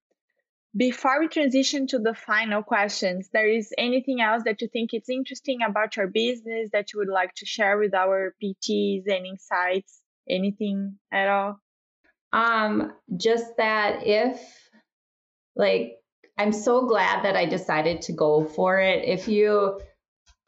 before 0.76 1.19
we 1.19 1.28
transition 1.28 1.88
to 1.88 2.00
the 2.00 2.13
final 2.13 2.62
questions, 2.62 3.30
there 3.34 3.50
is 3.50 3.74
anything 3.78 4.22
else 4.22 4.43
that 4.45 4.62
you 4.62 4.67
think 4.67 4.91
it's 4.93 5.10
interesting 5.10 5.60
about 5.67 5.98
your 5.98 6.08
business 6.08 6.69
that 6.74 6.93
you 6.93 7.00
would 7.00 7.10
like 7.10 7.34
to 7.36 7.45
share 7.45 7.78
with 7.80 7.95
our 7.95 8.36
PTs 8.41 9.04
and 9.08 9.26
insights? 9.26 10.00
Anything 10.30 11.00
at 11.12 11.28
all? 11.28 11.60
Um, 12.32 12.93
just 13.17 13.58
that 13.58 14.06
if 14.06 14.39
like 15.56 15.95
I'm 16.39 16.54
so 16.54 16.88
glad 16.88 17.23
that 17.23 17.36
I 17.36 17.45
decided 17.45 18.02
to 18.04 18.13
go 18.13 18.45
for 18.45 18.80
it. 18.80 19.04
If 19.06 19.28
you 19.28 19.80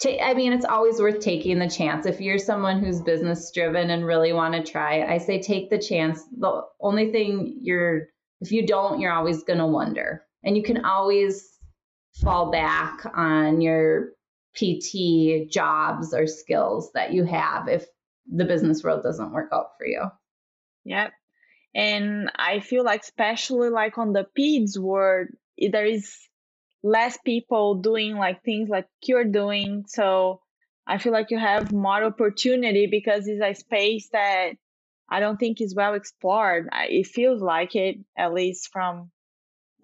I 0.04 0.34
mean, 0.34 0.52
it's 0.52 0.66
always 0.66 1.00
worth 1.00 1.20
taking 1.20 1.60
the 1.60 1.70
chance. 1.70 2.08
If 2.08 2.22
you're 2.22 2.40
someone 2.40 2.84
who's 2.84 3.02
business 3.02 3.52
driven 3.52 3.92
and 3.92 4.04
really 4.04 4.34
want 4.34 4.56
to 4.56 4.64
try, 4.72 5.04
I 5.04 5.20
say 5.20 5.40
take 5.40 5.70
the 5.70 5.78
chance. 5.78 6.24
The 6.40 6.64
only 6.80 7.12
thing 7.12 7.60
you're, 7.62 8.08
if 8.40 8.52
you 8.52 8.66
don't, 8.66 9.00
you're 9.00 9.12
always 9.12 9.44
going 9.44 9.60
to 9.60 9.68
wonder. 9.68 10.24
And 10.44 10.58
you 10.58 10.64
can 10.64 10.86
always 10.86 11.48
fall 12.16 12.52
back 12.52 13.06
on 13.14 13.62
your 13.62 14.14
PT 14.56 15.52
jobs 15.52 16.16
or 16.16 16.26
skills 16.26 16.92
that 16.96 17.14
you 17.14 17.24
have 17.26 17.68
if 17.68 17.86
the 18.26 18.46
business 18.46 18.84
world 18.84 19.04
doesn't 19.04 19.34
work 19.34 19.50
out 19.54 19.78
for 19.78 19.86
you. 19.86 20.06
Yep. 20.86 21.12
And 21.76 22.32
I 22.36 22.60
feel 22.60 22.84
like, 22.84 23.02
especially 23.02 23.70
like 23.70 23.98
on 23.98 24.14
the 24.14 24.26
PEDS 24.38 24.80
world, 24.80 25.28
there 25.70 25.86
is 25.86 26.16
less 26.84 27.18
people 27.24 27.76
doing 27.76 28.16
like 28.16 28.44
things 28.44 28.70
like 28.70 28.88
you're 29.04 29.26
doing. 29.26 29.86
So 29.88 30.42
I 30.88 30.98
feel 30.98 31.14
like 31.14 31.32
you 31.32 31.38
have 31.38 31.72
more 31.72 32.04
opportunity 32.04 32.88
because 32.88 33.28
it's 33.28 33.44
a 33.44 33.54
space 33.54 34.10
that 34.14 34.54
I 35.10 35.20
don't 35.20 35.38
think 35.38 35.62
is 35.62 35.76
well 35.76 35.94
explored. 35.94 36.70
It 36.74 37.08
feels 37.08 37.42
like 37.42 37.76
it, 37.76 37.98
at 38.18 38.34
least 38.34 38.70
from 38.72 39.12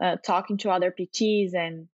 uh, 0.02 0.18
talking 0.18 0.58
to 0.60 0.72
other 0.72 0.94
PTs 0.98 1.54
and. 1.54 1.88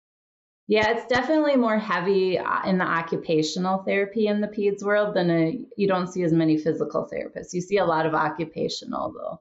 Yeah, 0.68 0.92
it's 0.92 1.06
definitely 1.06 1.56
more 1.56 1.76
heavy 1.76 2.38
uh, 2.38 2.62
in 2.64 2.78
the 2.78 2.84
occupational 2.84 3.82
therapy 3.82 4.28
in 4.28 4.40
the 4.40 4.46
PEDS 4.46 4.84
world 4.84 5.14
than 5.14 5.28
a, 5.28 5.58
you 5.76 5.88
don't 5.88 6.06
see 6.06 6.22
as 6.22 6.32
many 6.32 6.56
physical 6.56 7.10
therapists. 7.12 7.52
You 7.52 7.60
see 7.60 7.78
a 7.78 7.84
lot 7.84 8.06
of 8.06 8.14
occupational 8.14 9.12
though. 9.12 9.40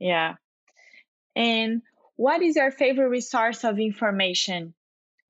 Yeah. 0.00 0.34
And 1.36 1.82
what 2.22 2.40
is 2.40 2.54
your 2.54 2.70
favorite 2.70 3.08
resource 3.08 3.64
of 3.64 3.80
information? 3.80 4.74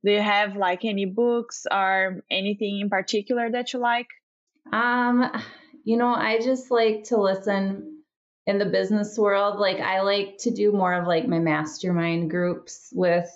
Do 0.04 0.12
you 0.12 0.20
have 0.20 0.56
like 0.56 0.84
any 0.84 1.06
books 1.06 1.66
or 1.70 2.22
anything 2.30 2.80
in 2.80 2.90
particular 2.90 3.50
that 3.50 3.72
you 3.72 3.78
like? 3.78 4.08
Um, 4.70 5.32
you 5.84 5.96
know, 5.96 6.14
I 6.14 6.38
just 6.38 6.70
like 6.70 7.04
to 7.04 7.16
listen 7.16 8.02
in 8.46 8.58
the 8.58 8.66
business 8.66 9.16
world. 9.16 9.58
Like 9.58 9.80
I 9.80 10.02
like 10.02 10.36
to 10.40 10.50
do 10.50 10.70
more 10.70 10.92
of 10.92 11.06
like 11.06 11.26
my 11.26 11.38
mastermind 11.38 12.30
groups 12.30 12.90
with 12.92 13.30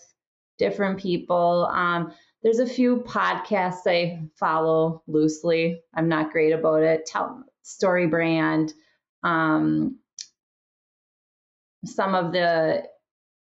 different 0.59 0.99
people. 0.99 1.67
Um, 1.73 2.13
there's 2.43 2.59
a 2.59 2.67
few 2.67 2.99
podcasts 3.07 3.87
I 3.87 4.29
follow 4.39 5.03
loosely. 5.07 5.81
I'm 5.95 6.11
not 6.11 6.31
great 6.31 6.53
about 6.53 6.83
it. 6.83 7.07
Tell 7.07 7.43
Story 7.63 8.07
Brand. 8.07 8.75
Um, 9.23 9.99
some 11.87 12.15
of 12.15 12.33
the 12.33 12.85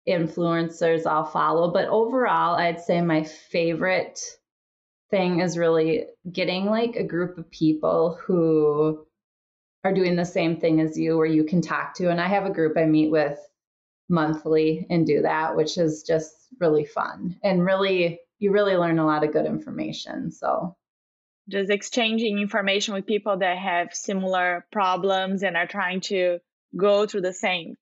influencers 0.09 1.05
I'll 1.05 1.25
follow. 1.25 1.71
But 1.71 1.87
overall, 1.87 2.55
I'd 2.55 2.81
say 2.81 3.01
my 3.01 3.23
favorite 3.23 4.19
thing 5.09 5.39
is 5.39 5.57
really 5.57 6.05
getting 6.31 6.65
like 6.65 6.95
a 6.95 7.03
group 7.03 7.37
of 7.37 7.49
people 7.49 8.19
who 8.21 9.05
are 9.83 9.93
doing 9.93 10.15
the 10.15 10.25
same 10.25 10.57
thing 10.57 10.81
as 10.81 10.97
you 10.97 11.17
or 11.17 11.25
you 11.25 11.43
can 11.43 11.61
talk 11.61 11.95
to. 11.95 12.09
And 12.09 12.19
I 12.19 12.27
have 12.27 12.45
a 12.45 12.53
group 12.53 12.77
I 12.77 12.85
meet 12.85 13.09
with 13.09 13.39
monthly 14.09 14.85
and 14.89 15.05
do 15.05 15.21
that, 15.21 15.55
which 15.55 15.77
is 15.77 16.03
just 16.03 16.33
really 16.59 16.85
fun 16.85 17.37
and 17.43 17.65
really, 17.65 18.19
you 18.39 18.51
really 18.51 18.75
learn 18.75 18.99
a 18.99 19.05
lot 19.05 19.23
of 19.23 19.31
good 19.31 19.45
information. 19.45 20.31
So 20.31 20.75
just 21.47 21.71
exchanging 21.71 22.39
information 22.39 22.93
with 22.93 23.05
people 23.05 23.37
that 23.37 23.57
have 23.57 23.93
similar 23.93 24.65
problems 24.71 25.43
and 25.43 25.55
are 25.57 25.67
trying 25.67 26.01
to 26.01 26.39
go 26.75 27.05
through 27.05 27.21
the 27.21 27.33
same 27.33 27.75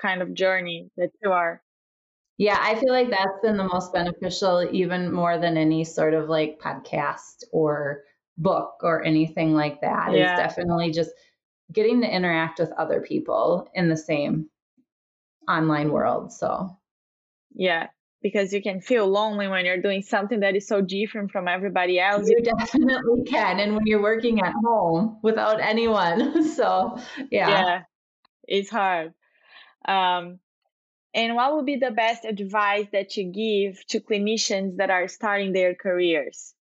kind 0.00 0.22
of 0.22 0.34
journey 0.34 0.90
that 0.96 1.10
you 1.22 1.32
are. 1.32 1.62
Yeah, 2.38 2.58
I 2.58 2.74
feel 2.74 2.92
like 2.92 3.10
that's 3.10 3.40
been 3.42 3.58
the 3.58 3.68
most 3.68 3.92
beneficial, 3.92 4.66
even 4.72 5.12
more 5.12 5.38
than 5.38 5.58
any 5.58 5.84
sort 5.84 6.14
of 6.14 6.28
like 6.28 6.58
podcast 6.58 7.44
or 7.52 8.02
book 8.38 8.76
or 8.82 9.04
anything 9.04 9.52
like 9.54 9.82
that. 9.82 10.12
Yeah. 10.12 10.32
Is 10.32 10.38
definitely 10.38 10.90
just 10.90 11.10
getting 11.70 12.00
to 12.00 12.08
interact 12.08 12.58
with 12.58 12.72
other 12.72 13.02
people 13.02 13.68
in 13.74 13.88
the 13.88 13.96
same 13.96 14.48
online 15.48 15.92
world. 15.92 16.32
So, 16.32 16.78
yeah, 17.52 17.88
because 18.22 18.52
you 18.52 18.62
can 18.62 18.80
feel 18.80 19.06
lonely 19.06 19.48
when 19.48 19.64
you're 19.66 19.82
doing 19.82 20.02
something 20.02 20.40
that 20.40 20.56
is 20.56 20.66
so 20.66 20.80
different 20.80 21.30
from 21.30 21.48
everybody 21.48 22.00
else. 22.00 22.28
You 22.28 22.42
definitely 22.42 23.24
can. 23.24 23.60
And 23.60 23.74
when 23.74 23.86
you're 23.86 24.02
working 24.02 24.40
at 24.40 24.52
home 24.64 25.18
without 25.22 25.60
anyone. 25.60 26.42
so, 26.54 26.98
yeah. 27.30 27.48
Yeah, 27.48 27.82
it's 28.44 28.70
hard. 28.70 29.12
Um, 29.86 30.38
and 31.12 31.34
what 31.34 31.54
would 31.56 31.66
be 31.66 31.76
the 31.76 31.90
best 31.90 32.24
advice 32.24 32.86
that 32.92 33.16
you 33.16 33.24
give 33.24 33.84
to 33.88 34.00
clinicians 34.00 34.76
that 34.76 34.90
are 34.90 35.08
starting 35.08 35.52
their 35.52 35.74
careers? 35.74 36.54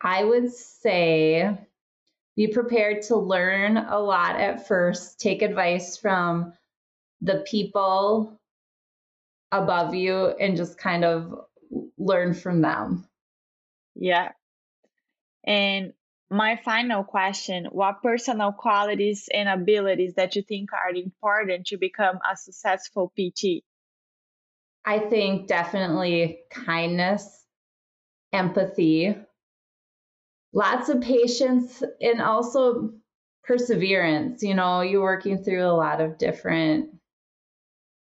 I 0.00 0.24
would 0.24 0.52
say 0.52 1.56
be 2.36 2.48
prepared 2.48 3.02
to 3.02 3.16
learn 3.16 3.76
a 3.76 3.98
lot 3.98 4.40
at 4.40 4.66
first, 4.66 5.20
take 5.20 5.42
advice 5.42 5.96
from 5.96 6.52
the 7.20 7.44
people 7.46 8.40
above 9.52 9.94
you, 9.94 10.26
and 10.26 10.56
just 10.56 10.78
kind 10.78 11.04
of 11.04 11.44
learn 11.98 12.34
from 12.34 12.62
them. 12.62 13.06
Yeah. 13.94 14.32
And 15.44 15.92
my 16.30 16.60
final 16.64 17.02
question 17.02 17.66
what 17.72 18.02
personal 18.02 18.52
qualities 18.52 19.28
and 19.32 19.48
abilities 19.48 20.14
that 20.14 20.36
you 20.36 20.42
think 20.42 20.70
are 20.72 20.94
important 20.94 21.66
to 21.66 21.76
become 21.76 22.18
a 22.30 22.36
successful 22.36 23.12
pt 23.18 23.62
i 24.84 24.98
think 24.98 25.48
definitely 25.48 26.38
kindness 26.50 27.44
empathy 28.32 29.16
lots 30.52 30.88
of 30.88 31.00
patience 31.00 31.82
and 32.00 32.20
also 32.20 32.92
perseverance. 33.44 34.42
You 34.42 34.54
know 34.54 34.80
you're 34.80 35.02
working 35.02 35.42
through 35.42 35.64
a 35.64 35.74
lot 35.74 36.00
of 36.00 36.18
different 36.18 36.90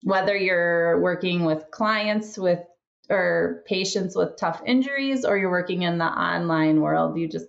whether 0.02 0.36
you're 0.36 1.00
working 1.00 1.44
with 1.44 1.70
clients 1.70 2.38
with 2.38 2.60
or 3.08 3.62
patients 3.66 4.16
with 4.16 4.36
tough 4.36 4.62
injuries 4.66 5.24
or 5.24 5.36
you're 5.38 5.50
working 5.50 5.82
in 5.82 5.98
the 5.98 6.04
online 6.04 6.80
world 6.80 7.18
you 7.18 7.28
just 7.28 7.46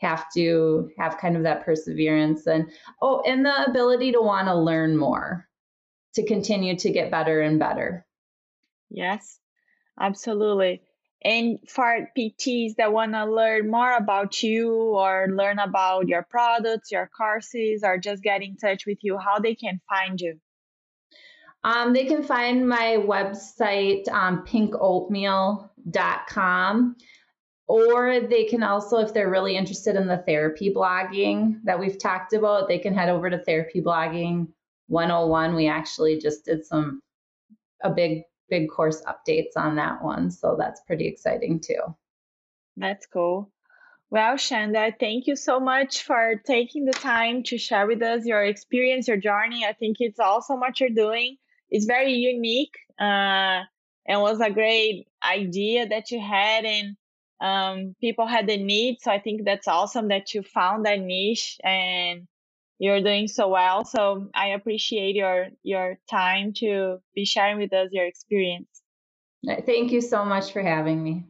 have 0.00 0.30
to 0.32 0.90
have 0.98 1.18
kind 1.18 1.36
of 1.36 1.42
that 1.42 1.64
perseverance 1.64 2.46
and 2.46 2.70
oh 3.02 3.22
and 3.26 3.44
the 3.44 3.64
ability 3.66 4.12
to 4.12 4.20
want 4.20 4.48
to 4.48 4.54
learn 4.54 4.96
more 4.96 5.46
to 6.14 6.26
continue 6.26 6.76
to 6.76 6.90
get 6.90 7.10
better 7.10 7.40
and 7.40 7.58
better. 7.58 8.06
Yes 8.90 9.40
absolutely. 10.00 10.82
And 11.22 11.58
for 11.68 12.08
pts 12.16 12.76
that 12.76 12.94
want 12.94 13.12
to 13.12 13.26
learn 13.26 13.70
more 13.70 13.94
about 13.94 14.42
you 14.42 14.72
or 14.72 15.28
learn 15.30 15.58
about 15.58 16.08
your 16.08 16.22
products 16.22 16.90
your 16.90 17.10
courses 17.14 17.82
or 17.84 17.98
just 17.98 18.22
get 18.22 18.42
in 18.42 18.56
touch 18.56 18.86
with 18.86 18.96
you 19.02 19.18
how 19.18 19.38
they 19.38 19.54
can 19.54 19.82
find 19.88 20.18
you? 20.18 20.40
Um, 21.62 21.92
they 21.92 22.06
can 22.06 22.22
find 22.22 22.66
my 22.66 22.96
website 22.96 24.10
on 24.10 24.46
pinkoatmeal.com. 24.46 26.96
Or 27.70 28.18
they 28.18 28.46
can 28.46 28.64
also, 28.64 28.98
if 28.98 29.14
they're 29.14 29.30
really 29.30 29.56
interested 29.56 29.94
in 29.94 30.08
the 30.08 30.18
therapy 30.26 30.74
blogging 30.74 31.60
that 31.62 31.78
we've 31.78 31.98
talked 31.98 32.32
about, 32.32 32.66
they 32.66 32.80
can 32.80 32.94
head 32.94 33.08
over 33.08 33.30
to 33.30 33.38
Therapy 33.38 33.80
Blogging 33.80 34.48
101. 34.88 35.54
We 35.54 35.68
actually 35.68 36.18
just 36.18 36.46
did 36.46 36.66
some, 36.66 37.00
a 37.84 37.88
big, 37.88 38.22
big 38.48 38.68
course 38.70 39.02
updates 39.02 39.52
on 39.54 39.76
that 39.76 40.02
one. 40.02 40.32
So 40.32 40.56
that's 40.58 40.80
pretty 40.80 41.06
exciting 41.06 41.60
too. 41.60 41.80
That's 42.76 43.06
cool. 43.06 43.52
Well, 44.10 44.36
Chanda, 44.36 44.92
thank 44.98 45.28
you 45.28 45.36
so 45.36 45.60
much 45.60 46.02
for 46.02 46.42
taking 46.44 46.86
the 46.86 46.92
time 46.92 47.44
to 47.44 47.56
share 47.56 47.86
with 47.86 48.02
us 48.02 48.26
your 48.26 48.42
experience, 48.42 49.06
your 49.06 49.16
journey. 49.16 49.64
I 49.64 49.74
think 49.74 49.98
it's 50.00 50.18
awesome 50.18 50.58
what 50.58 50.80
you're 50.80 50.90
doing. 50.90 51.36
It's 51.70 51.86
very 51.86 52.14
unique 52.14 52.74
uh, 53.00 53.62
and 54.06 54.20
was 54.20 54.40
a 54.40 54.50
great 54.50 55.06
idea 55.22 55.86
that 55.86 56.10
you 56.10 56.18
had, 56.18 56.64
and 56.64 56.96
um, 57.40 57.94
people 58.00 58.26
had 58.26 58.46
the 58.46 58.56
need. 58.56 58.98
So 59.00 59.10
I 59.10 59.18
think 59.18 59.44
that's 59.44 59.68
awesome 59.68 60.08
that 60.08 60.34
you 60.34 60.42
found 60.42 60.86
that 60.86 61.00
niche 61.00 61.58
and 61.64 62.26
you're 62.78 63.02
doing 63.02 63.28
so 63.28 63.48
well. 63.48 63.84
So 63.84 64.30
I 64.34 64.48
appreciate 64.48 65.14
your 65.14 65.48
your 65.62 65.98
time 66.10 66.52
to 66.54 66.98
be 67.14 67.24
sharing 67.24 67.58
with 67.58 67.72
us 67.72 67.88
your 67.92 68.06
experience. 68.06 68.68
Thank 69.66 69.92
you 69.92 70.00
so 70.00 70.24
much 70.24 70.52
for 70.52 70.62
having 70.62 71.02
me. 71.02 71.29